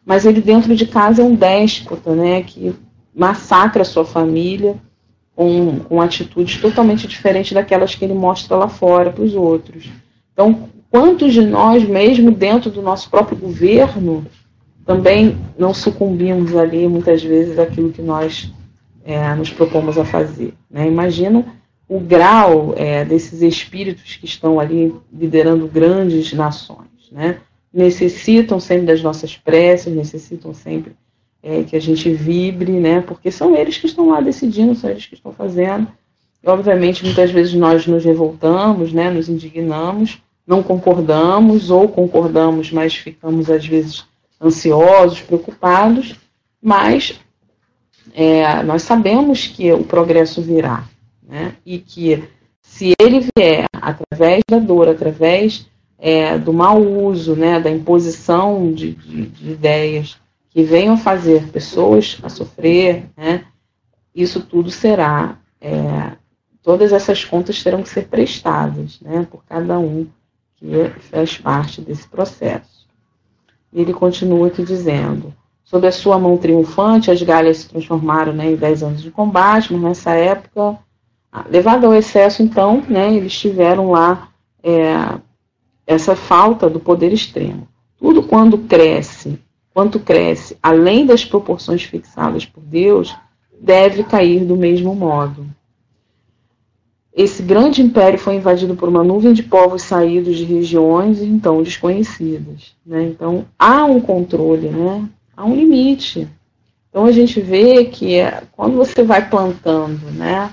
[0.04, 2.42] mas ele dentro de casa é um déspota, né?
[2.42, 2.74] Que
[3.14, 4.76] massacra a sua família
[5.34, 9.90] com, com atitudes totalmente diferentes daquelas que ele mostra lá fora para os outros.
[10.32, 14.24] Então, quantos de nós, mesmo dentro do nosso próprio governo,
[14.84, 18.52] também não sucumbimos ali muitas vezes àquilo que nós
[19.04, 20.54] é, nos propomos a fazer.
[20.70, 20.86] Né?
[20.86, 21.44] Imagina
[21.94, 26.88] o grau é, desses espíritos que estão ali liderando grandes nações.
[27.10, 27.38] Né?
[27.70, 30.94] Necessitam sempre das nossas preces, necessitam sempre
[31.42, 33.02] é, que a gente vibre, né?
[33.02, 35.86] porque são eles que estão lá decidindo, são eles que estão fazendo.
[36.42, 39.10] E, obviamente, muitas vezes nós nos revoltamos, né?
[39.10, 44.06] nos indignamos, não concordamos ou concordamos, mas ficamos às vezes
[44.40, 46.14] ansiosos, preocupados,
[46.60, 47.20] mas
[48.14, 50.84] é, nós sabemos que o progresso virá,
[51.32, 51.56] né?
[51.64, 52.28] E que
[52.60, 55.66] se ele vier através da dor, através
[55.98, 60.18] é, do mau uso, né, da imposição de, de, de, ideias
[60.50, 63.46] que venham fazer pessoas a sofrer, né,
[64.14, 66.12] isso tudo será, é,
[66.62, 70.06] todas essas contas terão que ser prestadas, né, por cada um
[70.56, 72.86] que faz parte desse processo.
[73.72, 78.56] Ele continua aqui dizendo: Sob a sua mão triunfante, as galhas se transformaram né, em
[78.56, 80.78] 10 anos de combate, mas nessa época,
[81.48, 84.28] levado ao excesso, então, né, eles tiveram lá
[84.62, 85.18] é,
[85.86, 87.66] essa falta do poder extremo.
[87.98, 89.38] Tudo quando cresce,
[89.72, 93.14] quanto cresce além das proporções fixadas por Deus,
[93.60, 95.46] deve cair do mesmo modo
[97.14, 102.74] esse grande império foi invadido por uma nuvem de povos saídos de regiões então desconhecidas.
[102.84, 103.04] Né?
[103.04, 105.06] Então há um controle, né?
[105.36, 106.26] há um limite.
[106.88, 110.52] Então a gente vê que é, quando você vai plantando né,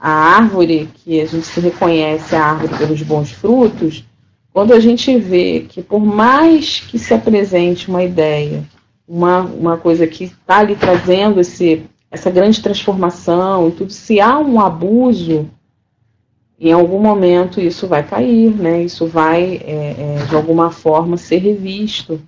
[0.00, 4.04] a árvore, que a gente se reconhece a árvore pelos bons frutos,
[4.52, 8.64] quando a gente vê que por mais que se apresente uma ideia,
[9.06, 14.38] uma, uma coisa que está ali trazendo esse, essa grande transformação e tudo, se há
[14.38, 15.50] um abuso
[16.58, 18.82] em algum momento isso vai cair, né?
[18.82, 22.20] Isso vai, é, é, de alguma forma, ser revisto,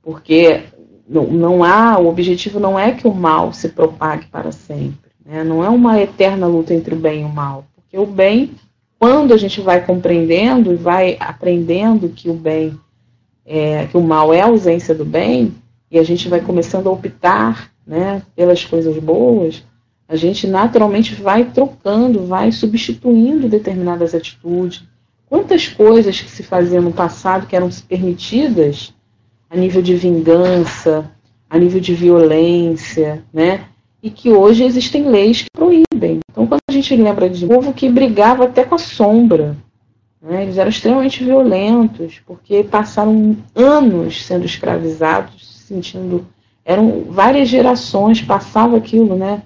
[0.00, 0.62] porque
[1.08, 5.42] não, não, há, o objetivo não é que o mal se propague para sempre, né?
[5.42, 8.52] Não é uma eterna luta entre o bem e o mal, porque o bem,
[8.98, 12.78] quando a gente vai compreendendo e vai aprendendo que o bem,
[13.46, 15.54] é, que o mal é a ausência do bem,
[15.90, 19.62] e a gente vai começando a optar, né, pelas coisas boas,
[20.08, 24.84] a gente naturalmente vai trocando, vai substituindo determinadas atitudes.
[25.26, 28.92] Quantas coisas que se faziam no passado que eram permitidas
[29.48, 31.10] a nível de vingança,
[31.48, 33.66] a nível de violência, né?
[34.04, 36.20] E que hoje existem leis que proíbem.
[36.30, 39.56] Então, quando a gente lembra de um povo que brigava até com a sombra,
[40.20, 40.42] né?
[40.42, 46.26] eles eram extremamente violentos, porque passaram anos sendo escravizados, sentindo.
[46.66, 49.40] Eram várias gerações, passava aquilo, né?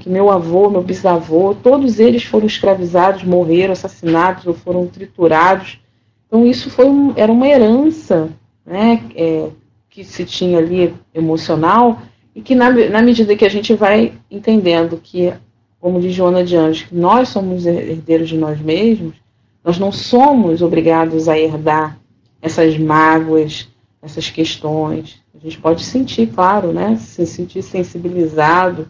[0.00, 5.78] que meu avô, meu bisavô, todos eles foram escravizados, morreram, assassinados ou foram triturados.
[6.26, 8.30] Então isso foi um, era uma herança
[8.64, 9.48] né, é,
[9.90, 11.98] que se tinha ali emocional
[12.34, 15.32] e que na, na medida que a gente vai entendendo que,
[15.80, 19.14] como diz Joana de Anjos, nós somos herdeiros de nós mesmos,
[19.62, 21.98] nós não somos obrigados a herdar
[22.42, 23.68] essas mágoas,
[24.02, 25.22] essas questões.
[25.34, 28.88] A gente pode sentir, claro, né, se sentir sensibilizado,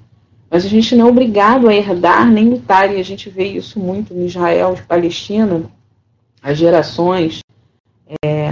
[0.50, 3.78] mas a gente não é obrigado a herdar nem lutar, e a gente vê isso
[3.78, 5.62] muito no Israel, Palestina,
[6.42, 7.40] as gerações,
[8.24, 8.50] é,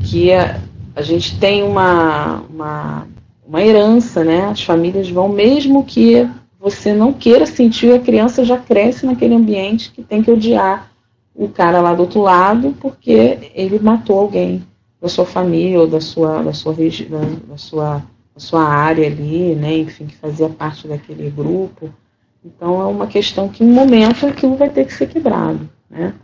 [0.00, 0.60] que a,
[0.96, 3.06] a, gente tem uma, uma,
[3.48, 4.44] uma herança, né?
[4.44, 6.28] As famílias vão, mesmo que
[6.60, 10.92] você não queira sentir, a criança já cresce naquele ambiente que tem que odiar
[11.34, 14.62] o cara lá do outro lado porque ele matou alguém
[15.00, 18.02] da sua família ou da sua, da sua, da, da sua
[18.38, 21.92] a sua área ali, né, enfim, que fazia parte daquele grupo.
[22.44, 25.68] Então é uma questão que em um momento aquilo vai ter que ser quebrado.
[25.90, 26.14] Né?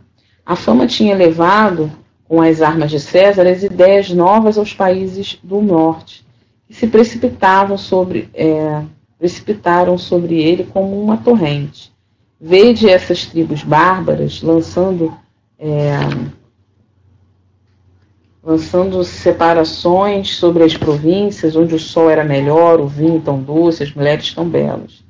[0.45, 1.91] A fama tinha levado,
[2.25, 6.24] com as armas de César, as ideias novas aos países do norte,
[6.67, 8.81] que se precipitavam sobre, é,
[9.17, 11.93] precipitaram sobre ele como uma torrente.
[12.39, 15.13] Vede essas tribos bárbaras lançando
[15.57, 15.99] é,
[18.45, 23.91] lançando separações sobre as províncias onde o sol era melhor, o vinho tão doce, as
[23.91, 25.03] mulheres tão belas.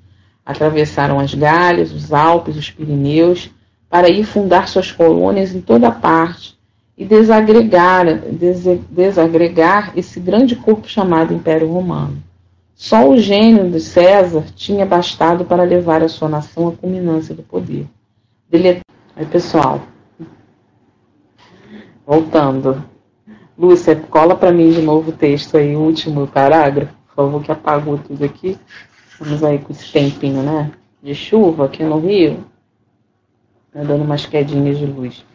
[0.45, 3.49] Atravessaram as Galhas, os Alpes, os Pirineus,
[3.89, 6.54] para ir fundar suas colônias em toda parte,
[6.97, 8.05] e desagregar,
[8.89, 12.23] desagregar esse grande corpo chamado Império Romano.
[12.73, 17.43] Só o gênio de César tinha bastado para levar a sua nação à culminância do
[17.43, 17.87] poder.
[18.49, 18.81] Dele...
[19.15, 19.81] Aí, pessoal,
[22.05, 22.83] voltando.
[23.57, 27.51] Lúcia, cola para mim de novo o texto aí, o último parágrafo, por favor, que
[27.51, 28.57] apagou tudo aqui.
[29.17, 30.71] Vamos aí com esse tempinho, né?
[31.01, 32.43] De chuva aqui no Rio.
[33.71, 35.25] Tá dando umas quedinhas de luz.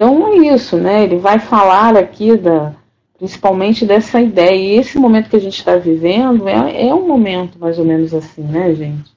[0.00, 1.04] Então é isso, né?
[1.04, 2.72] Ele vai falar aqui da,
[3.18, 4.54] principalmente dessa ideia.
[4.54, 8.14] E esse momento que a gente está vivendo é, é um momento mais ou menos
[8.14, 9.12] assim, né, gente?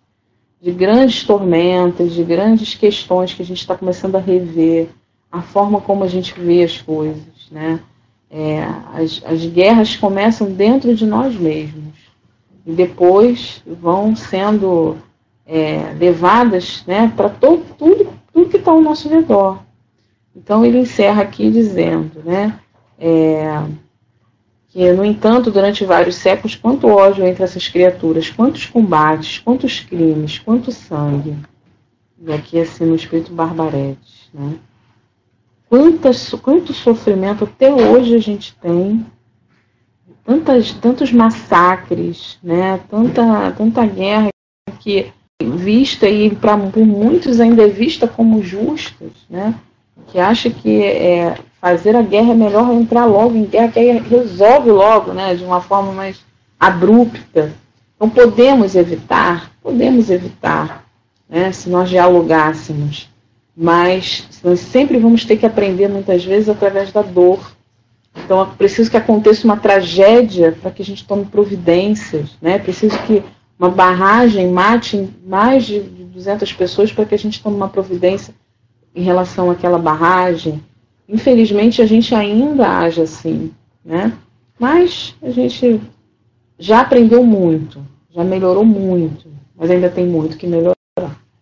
[0.61, 4.89] De grandes tormentas, de grandes questões que a gente está começando a rever,
[5.31, 7.79] a forma como a gente vê as coisas, né?
[8.29, 11.93] É, as, as guerras começam dentro de nós mesmos
[12.65, 14.97] e depois vão sendo
[15.47, 19.59] é, levadas né, para tudo, tudo que está ao nosso redor.
[20.35, 22.59] Então ele encerra aqui dizendo, né?
[22.97, 23.63] É,
[24.69, 30.39] que, no entanto, durante vários séculos, quanto ódio entre essas criaturas, quantos combates, quantos crimes,
[30.39, 31.37] quanto sangue.
[32.25, 34.55] E aqui assim no Espírito Barbarete, né?
[35.69, 39.05] Quantas, quanto sofrimento até hoje a gente tem,
[40.23, 42.79] tantas, tantos massacres, né?
[42.89, 44.29] tanta, tanta guerra
[44.79, 45.11] que
[45.41, 49.59] vista e para muitos ainda é vista como justas, né?
[50.07, 53.97] Que acha que é, fazer a guerra é melhor entrar logo em guerra, que aí
[53.99, 56.19] resolve logo, né, de uma forma mais
[56.59, 57.53] abrupta.
[57.95, 60.85] Então podemos evitar, podemos evitar,
[61.29, 63.09] né, se nós dialogássemos,
[63.55, 67.39] mas nós sempre vamos ter que aprender muitas vezes através da dor.
[68.15, 72.59] Então é preciso que aconteça uma tragédia para que a gente tome providências, né?
[72.59, 73.23] Preciso que
[73.57, 78.33] uma barragem mate mais de 200 pessoas para que a gente tome uma providência
[78.95, 80.63] em relação àquela barragem.
[81.07, 83.51] Infelizmente, a gente ainda age assim,
[83.83, 84.13] né?
[84.59, 85.81] Mas a gente
[86.57, 90.75] já aprendeu muito, já melhorou muito, mas ainda tem muito que melhorar,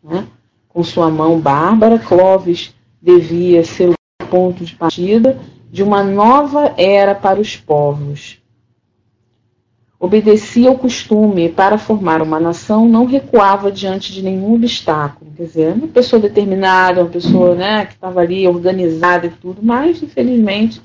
[0.03, 0.27] né?
[0.67, 5.37] Com sua mão bárbara, Clovis devia ser o ponto de partida
[5.71, 8.40] de uma nova era para os povos,
[10.01, 15.29] obedecia ao costume para formar uma nação, não recuava diante de nenhum obstáculo.
[15.37, 20.01] Quer dizer, uma pessoa determinada, uma pessoa né, que estava ali organizada e tudo, mas,
[20.01, 20.81] infelizmente,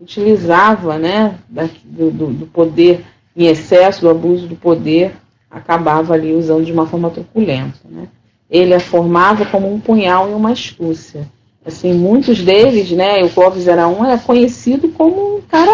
[0.00, 1.36] utilizava né,
[1.84, 3.04] do, do, poder
[3.36, 5.12] em excesso, do abuso do poder,
[5.48, 7.78] acabava ali usando de uma forma truculenta.
[7.88, 8.08] Né?
[8.50, 11.28] Ele a formava como um punhal e uma astúcia.
[11.64, 15.72] Assim, muitos deles, né, o Clóvis era um, era conhecido como um cara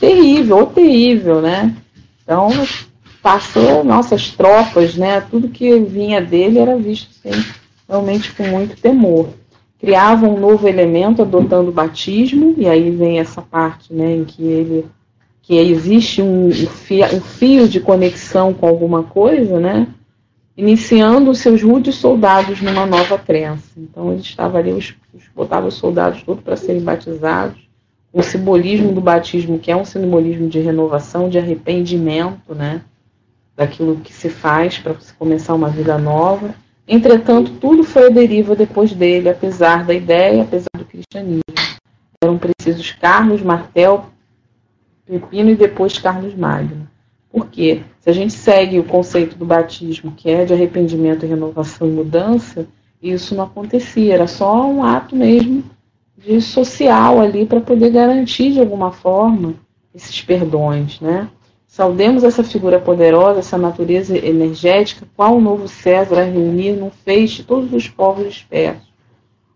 [0.00, 1.74] terrível, ou terrível, né?
[2.30, 2.48] Então,
[3.20, 5.20] passou nossas tropas, né?
[5.20, 7.44] Tudo que vinha dele era visto assim,
[7.88, 9.30] realmente com muito temor.
[9.80, 14.44] Criava um novo elemento adotando o batismo, e aí vem essa parte né, em que
[14.44, 14.86] ele
[15.42, 19.88] que existe um, um, fio, um fio de conexão com alguma coisa, né?
[20.56, 23.72] Iniciando os seus rudes soldados numa nova crença.
[23.76, 27.58] Então ele estava ali, os, os, botava os soldados todos para serem batizados,
[28.12, 32.82] o simbolismo do batismo, que é um simbolismo de renovação, de arrependimento, né?
[33.56, 36.54] Daquilo que se faz para se começar uma vida nova.
[36.88, 41.42] Entretanto, tudo foi a deriva depois dele, apesar da ideia, apesar do cristianismo.
[42.22, 44.06] Eram precisos Carlos, Martel,
[45.06, 46.88] Pepino e depois Carlos Magno.
[47.30, 47.82] Por quê?
[48.00, 52.66] Se a gente segue o conceito do batismo, que é de arrependimento, renovação e mudança,
[53.00, 55.62] isso não acontecia, era só um ato mesmo
[56.20, 59.54] de social ali para poder garantir de alguma forma
[59.94, 61.28] esses perdões, né?
[61.66, 67.44] Saudemos essa figura poderosa, essa natureza energética, qual o novo César a reunir num feixe
[67.44, 68.90] todos os povos dispersos.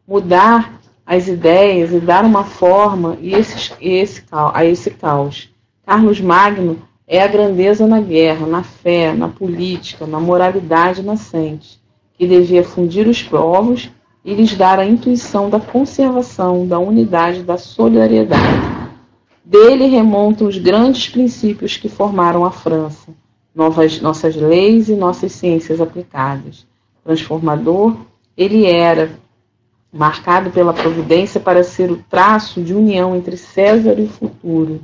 [0.06, 5.50] Mudar as ideias e dar uma forma e esse, esse, a esse caos.
[5.84, 11.80] Carlos Magno é a grandeza na guerra, na fé, na política, na moralidade nascente,
[12.16, 13.90] que devia fundir os povos
[14.24, 18.42] e lhes dar a intuição da conservação, da unidade, da solidariedade.
[19.44, 23.12] Dele remontam os grandes princípios que formaram a França,
[23.54, 26.66] novas, nossas leis e nossas ciências aplicadas.
[27.04, 27.94] Transformador,
[28.34, 29.10] ele era
[29.92, 34.80] marcado pela providência para ser o traço de união entre César e o futuro.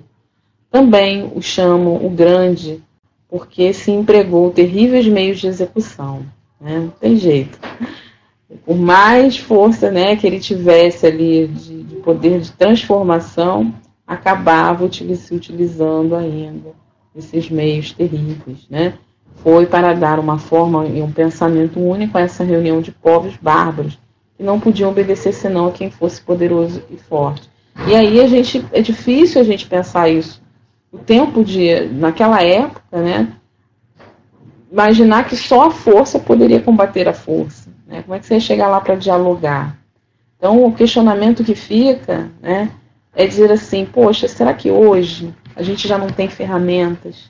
[0.71, 2.83] Também o chamam o Grande,
[3.27, 6.27] porque se empregou terríveis meios de execução.
[6.61, 6.79] Né?
[6.79, 7.59] Não tem jeito
[8.65, 13.73] por mais força né, que ele tivesse ali de, de poder de transformação,
[14.07, 16.71] acabava se utilizando ainda
[17.15, 18.67] esses meios terríveis.
[18.69, 18.95] Né?
[19.37, 23.99] Foi para dar uma forma e um pensamento único a essa reunião de povos bárbaros,
[24.39, 27.49] e não podiam obedecer senão a quem fosse poderoso e forte.
[27.87, 30.43] E aí a gente é difícil a gente pensar isso.
[30.91, 33.33] O tempo de naquela época, né?
[34.73, 37.71] Imaginar que só a força poderia combater a força.
[37.91, 38.03] Né?
[38.03, 39.77] Como é que você ia chegar lá para dialogar?
[40.39, 42.71] Então o questionamento que fica, né?
[43.13, 47.29] É dizer assim, poxa, será que hoje a gente já não tem ferramentas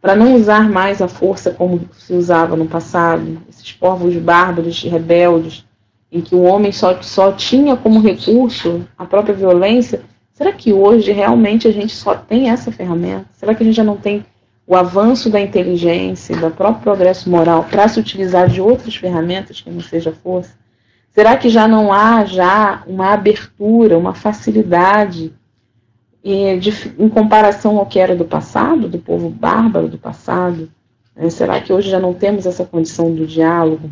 [0.00, 3.42] para não usar mais a força como se usava no passado?
[3.46, 5.66] Esses povos bárbaros, rebeldes,
[6.10, 10.00] em que o homem só, só tinha como recurso a própria violência,
[10.32, 13.26] será que hoje realmente a gente só tem essa ferramenta?
[13.32, 14.24] Será que a gente já não tem
[14.68, 19.70] o avanço da inteligência, do próprio progresso moral para se utilizar de outras ferramentas que
[19.70, 20.52] não seja força?
[21.10, 25.32] Será que já não há já uma abertura, uma facilidade
[26.22, 30.70] de, em comparação ao que era do passado, do povo bárbaro do passado?
[31.16, 31.30] Né?
[31.30, 33.90] Será que hoje já não temos essa condição do diálogo?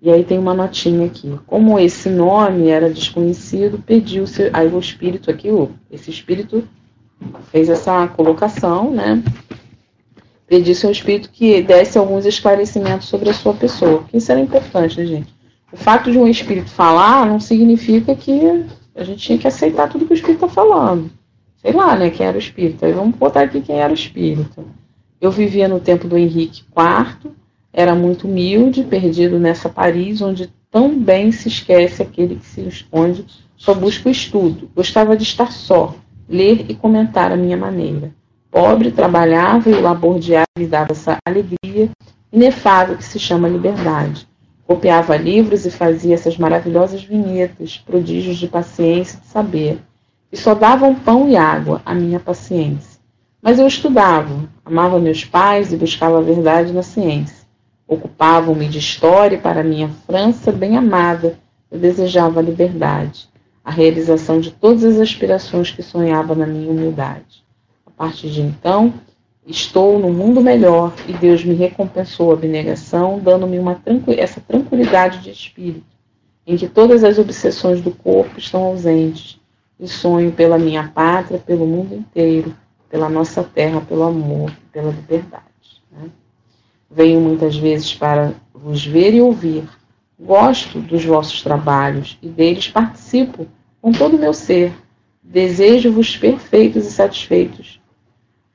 [0.00, 1.38] E aí tem uma notinha aqui.
[1.46, 4.48] Como esse nome era desconhecido, pediu-se.
[4.50, 5.50] Aí o espírito aqui,
[5.90, 6.66] esse espírito
[7.52, 9.22] fez essa colocação, né?
[10.50, 13.98] Pediu-se ao espírito que desse alguns esclarecimentos sobre a sua pessoa.
[13.98, 15.32] Porque isso era importante, né, gente?
[15.72, 20.06] O fato de um espírito falar não significa que a gente tinha que aceitar tudo
[20.06, 21.08] que o espírito está falando.
[21.62, 22.10] Sei lá, né?
[22.10, 22.84] Quem era o espírito.
[22.84, 24.66] Aí vamos botar aqui quem era o espírito.
[25.20, 27.30] Eu vivia no tempo do Henrique IV
[27.72, 33.24] era muito humilde, perdido nessa Paris, onde tão bem se esquece aquele que se esconde,
[33.56, 34.70] só busca o estudo.
[34.74, 35.94] Gostava de estar só,
[36.28, 38.12] ler e comentar a minha maneira.
[38.50, 41.88] Pobre, trabalhava e o labor diário lhe dava essa alegria
[42.32, 44.26] inefável que se chama liberdade.
[44.66, 49.78] Copiava livros e fazia essas maravilhosas vinhetas, prodígios de paciência e de saber,
[50.32, 53.00] e só davam pão e água à minha paciência.
[53.40, 57.46] Mas eu estudava, amava meus pais e buscava a verdade na ciência.
[57.86, 61.38] Ocupavam-me de história e para minha França bem amada
[61.70, 63.28] eu desejava a liberdade,
[63.64, 67.39] a realização de todas as aspirações que sonhava na minha humildade.
[68.00, 68.94] Partir de então,
[69.46, 75.28] estou no mundo melhor e Deus me recompensou a abnegação, dando-me tranqu essa tranquilidade de
[75.28, 75.84] espírito,
[76.46, 79.38] em que todas as obsessões do corpo estão ausentes,
[79.78, 82.56] e sonho pela minha pátria, pelo mundo inteiro,
[82.88, 85.44] pela nossa terra, pelo amor, pela liberdade.
[85.92, 86.08] Né?
[86.90, 89.68] Venho muitas vezes para vos ver e ouvir.
[90.18, 93.46] Gosto dos vossos trabalhos e deles participo
[93.82, 94.72] com todo o meu ser.
[95.22, 97.78] Desejo-vos perfeitos e satisfeitos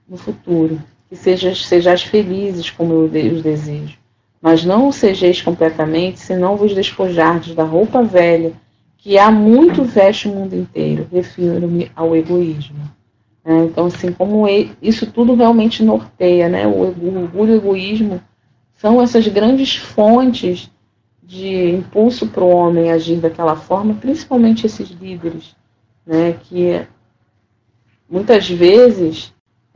[0.08, 0.82] no futuro.
[1.10, 3.98] Que sejais, sejais felizes como eu os desejo.
[4.42, 8.54] Mas não o sejeis completamente, se não vos despojardes da roupa velha
[9.06, 11.08] que há muito veste o mundo inteiro.
[11.12, 12.90] Refiro-me ao egoísmo.
[13.46, 14.48] É, então, assim, como
[14.82, 16.66] isso tudo realmente norteia, né?
[16.66, 18.20] O orgulho e o egoísmo
[18.74, 20.72] são essas grandes fontes
[21.22, 25.56] de impulso para o homem agir daquela forma, principalmente esses líderes,
[26.04, 26.34] né?
[26.42, 26.82] Que
[28.10, 29.32] muitas vezes,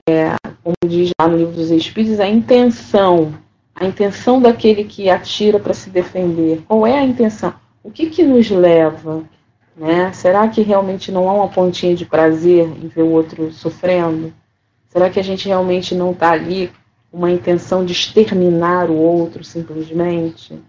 [0.08, 3.34] é, como diz lá no livro dos Espíritos, a intenção,
[3.74, 7.54] a intenção daquele que atira para se defender, qual é a intenção?
[7.84, 9.24] O que, que nos leva
[9.80, 10.12] né?
[10.12, 14.34] Será que realmente não há uma pontinha de prazer em ver o outro sofrendo?
[14.89, 16.70] Será que a gente realmente não está ali
[17.10, 20.60] com uma intenção de exterminar o outro simplesmente?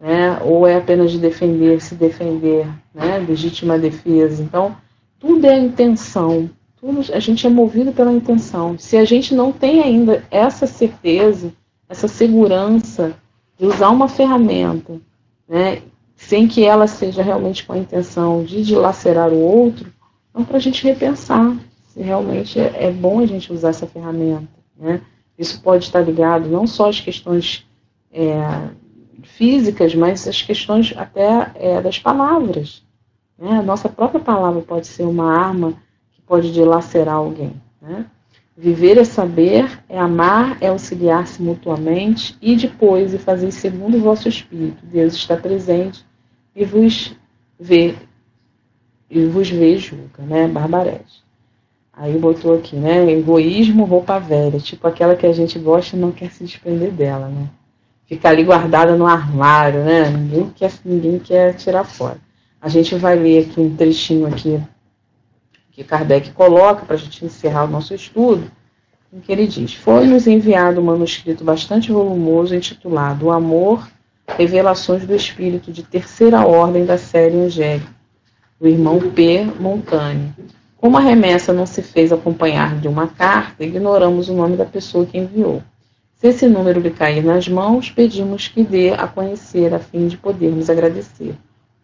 [0.00, 0.36] Né?
[0.42, 3.18] Ou é apenas de defender, se defender, né?
[3.18, 4.42] legítima defesa?
[4.42, 4.76] Então,
[5.20, 6.50] tudo é intenção.
[6.80, 8.78] Tudo, a gente é movido pela intenção.
[8.78, 11.52] Se a gente não tem ainda essa certeza,
[11.88, 13.14] essa segurança
[13.58, 14.98] de usar uma ferramenta
[15.46, 15.82] né,
[16.16, 19.92] sem que ela seja realmente com a intenção de dilacerar o outro,
[20.30, 21.56] então para a gente repensar
[21.88, 24.48] se realmente é, é, bom a gente usar essa ferramenta.
[24.78, 25.02] Né?
[25.36, 27.66] Isso pode estar ligado não só às questões
[28.12, 28.68] é,
[29.22, 32.82] físicas, mas às questões até é, das palavras.
[33.36, 33.58] Né?
[33.58, 35.74] A nossa própria palavra pode ser uma arma
[36.30, 37.60] pode dilacerar alguém.
[37.82, 38.06] Né?
[38.56, 44.28] Viver é saber, é amar, é auxiliar-se mutuamente e depois e fazer segundo o vosso
[44.28, 44.86] espírito.
[44.86, 46.06] Deus está presente
[46.54, 47.16] e vos
[47.58, 47.96] vê,
[49.10, 50.46] e vos vê julga, né?
[50.46, 51.24] Barbarese.
[51.92, 53.10] Aí botou aqui, né?
[53.10, 57.28] Egoísmo, roupa velha, tipo aquela que a gente gosta e não quer se desprender dela,
[57.28, 57.48] né?
[58.06, 60.10] Fica ali guardada no armário, né?
[60.10, 62.18] Ninguém quer, ninguém quer tirar fora.
[62.60, 64.60] A gente vai ler aqui um trechinho aqui
[65.80, 68.50] que Kardec coloca para a gente encerrar o nosso estudo,
[69.10, 73.88] em que ele diz: Foi-nos enviado um manuscrito bastante volumoso intitulado O Amor
[74.36, 77.88] Revelações do Espírito de Terceira Ordem da série Angélica,
[78.60, 79.44] do irmão P.
[79.58, 80.34] Montani.
[80.76, 85.06] Como a remessa não se fez acompanhar de uma carta, ignoramos o nome da pessoa
[85.06, 85.62] que enviou.
[86.14, 90.18] Se esse número lhe cair nas mãos, pedimos que dê a conhecer a fim de
[90.18, 91.34] podermos agradecer.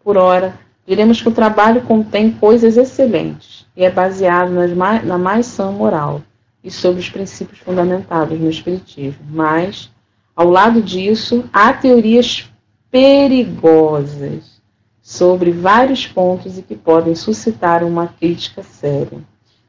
[0.03, 0.53] Por ora,
[0.87, 6.21] diremos que o trabalho contém coisas excelentes e é baseado mais, na mais sã moral
[6.63, 9.19] e sobre os princípios fundamentados no Espiritismo.
[9.29, 9.91] Mas,
[10.33, 12.49] ao lado disso, há teorias
[12.89, 14.61] perigosas
[15.01, 19.19] sobre vários pontos e que podem suscitar uma crítica séria.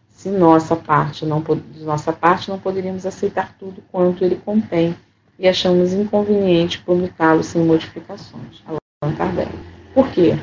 [0.09, 4.97] Se nossa parte não, de nossa parte não poderíamos aceitar tudo quanto ele contém
[5.39, 8.62] e achamos inconveniente publicá-lo sem modificações.
[8.66, 9.53] Allan Kardec.
[9.95, 10.37] Por quê?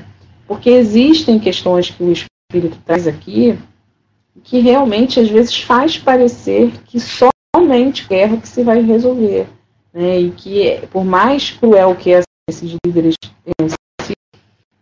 [0.47, 3.57] Porque existem questões que o Espírito traz aqui
[4.43, 9.47] que realmente às vezes faz parecer que somente guerra que se vai resolver.
[9.93, 10.19] Né?
[10.19, 12.11] E que, por mais cruel que
[12.47, 13.15] esses líderes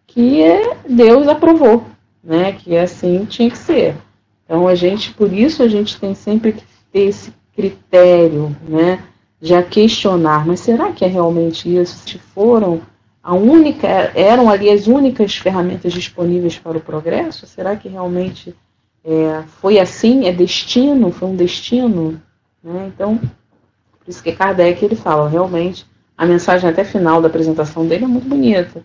[0.07, 0.43] que
[0.87, 1.85] Deus aprovou,
[2.23, 2.53] né?
[2.53, 3.95] que assim tinha que ser.
[4.43, 9.03] Então a gente, por isso a gente tem sempre que ter esse critério, né?
[9.41, 11.97] Já questionar, mas será que é realmente isso?
[12.07, 12.81] Se foram
[13.23, 17.47] a única, eram ali as únicas ferramentas disponíveis para o progresso?
[17.47, 18.53] Será que realmente
[19.01, 20.27] é, foi assim?
[20.27, 21.09] É destino?
[21.09, 22.21] Foi um destino?
[22.61, 22.91] Né?
[22.93, 25.85] Então, por isso que Kardec ele fala, realmente,
[26.17, 28.83] a mensagem até final da apresentação dele é muito bonita,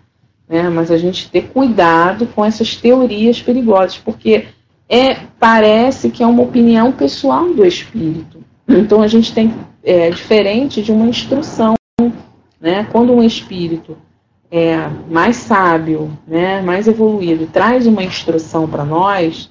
[0.49, 0.69] né?
[0.69, 4.47] mas a gente ter cuidado com essas teorias perigosas, porque
[4.89, 8.45] é, parece que é uma opinião pessoal do espírito.
[8.69, 11.75] Então a gente tem é, diferente de uma instrução,
[12.61, 12.87] né?
[12.93, 13.97] Quando um espírito
[14.51, 19.51] é mais sábio, né, mais evoluído, traz uma instrução para nós,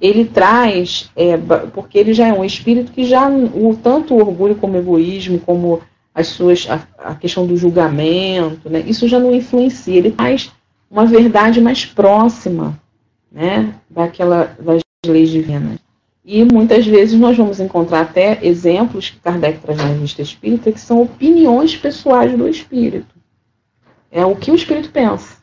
[0.00, 1.36] ele traz, é,
[1.72, 5.40] porque ele já é um espírito que já o tanto o orgulho como o egoísmo,
[5.40, 5.80] como
[6.14, 9.96] as suas a, a questão do julgamento, né, isso já não influencia.
[9.96, 10.52] Ele traz
[10.90, 12.78] uma verdade mais próxima
[13.32, 15.78] né, daquela, das leis divinas.
[16.24, 20.80] E muitas vezes nós vamos encontrar até exemplos que Kardec traz na revista espírita, que
[20.80, 23.15] são opiniões pessoais do espírito.
[24.16, 25.36] É o que o espírito pensa,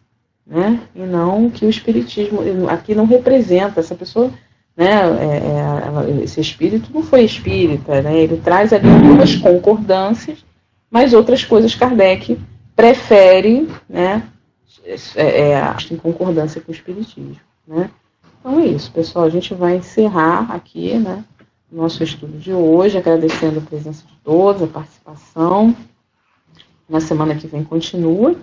[0.47, 0.81] né?
[0.95, 3.79] E não o que o espiritismo aqui não representa.
[3.79, 4.31] Essa pessoa,
[4.75, 4.89] né?
[4.89, 8.17] É, é, esse espírito não foi espírita, né?
[8.17, 10.43] Ele traz ali algumas concordâncias,
[10.89, 12.35] mas outras coisas Kardec
[12.75, 14.27] prefere, né?
[15.15, 17.91] É, é, em concordância com o espiritismo, né?
[18.39, 19.25] Então é isso, pessoal.
[19.25, 21.23] A gente vai encerrar aqui, né?
[21.71, 25.75] Nosso estudo de hoje, agradecendo a presença de todos, a participação.
[26.89, 28.35] Na semana que vem continua.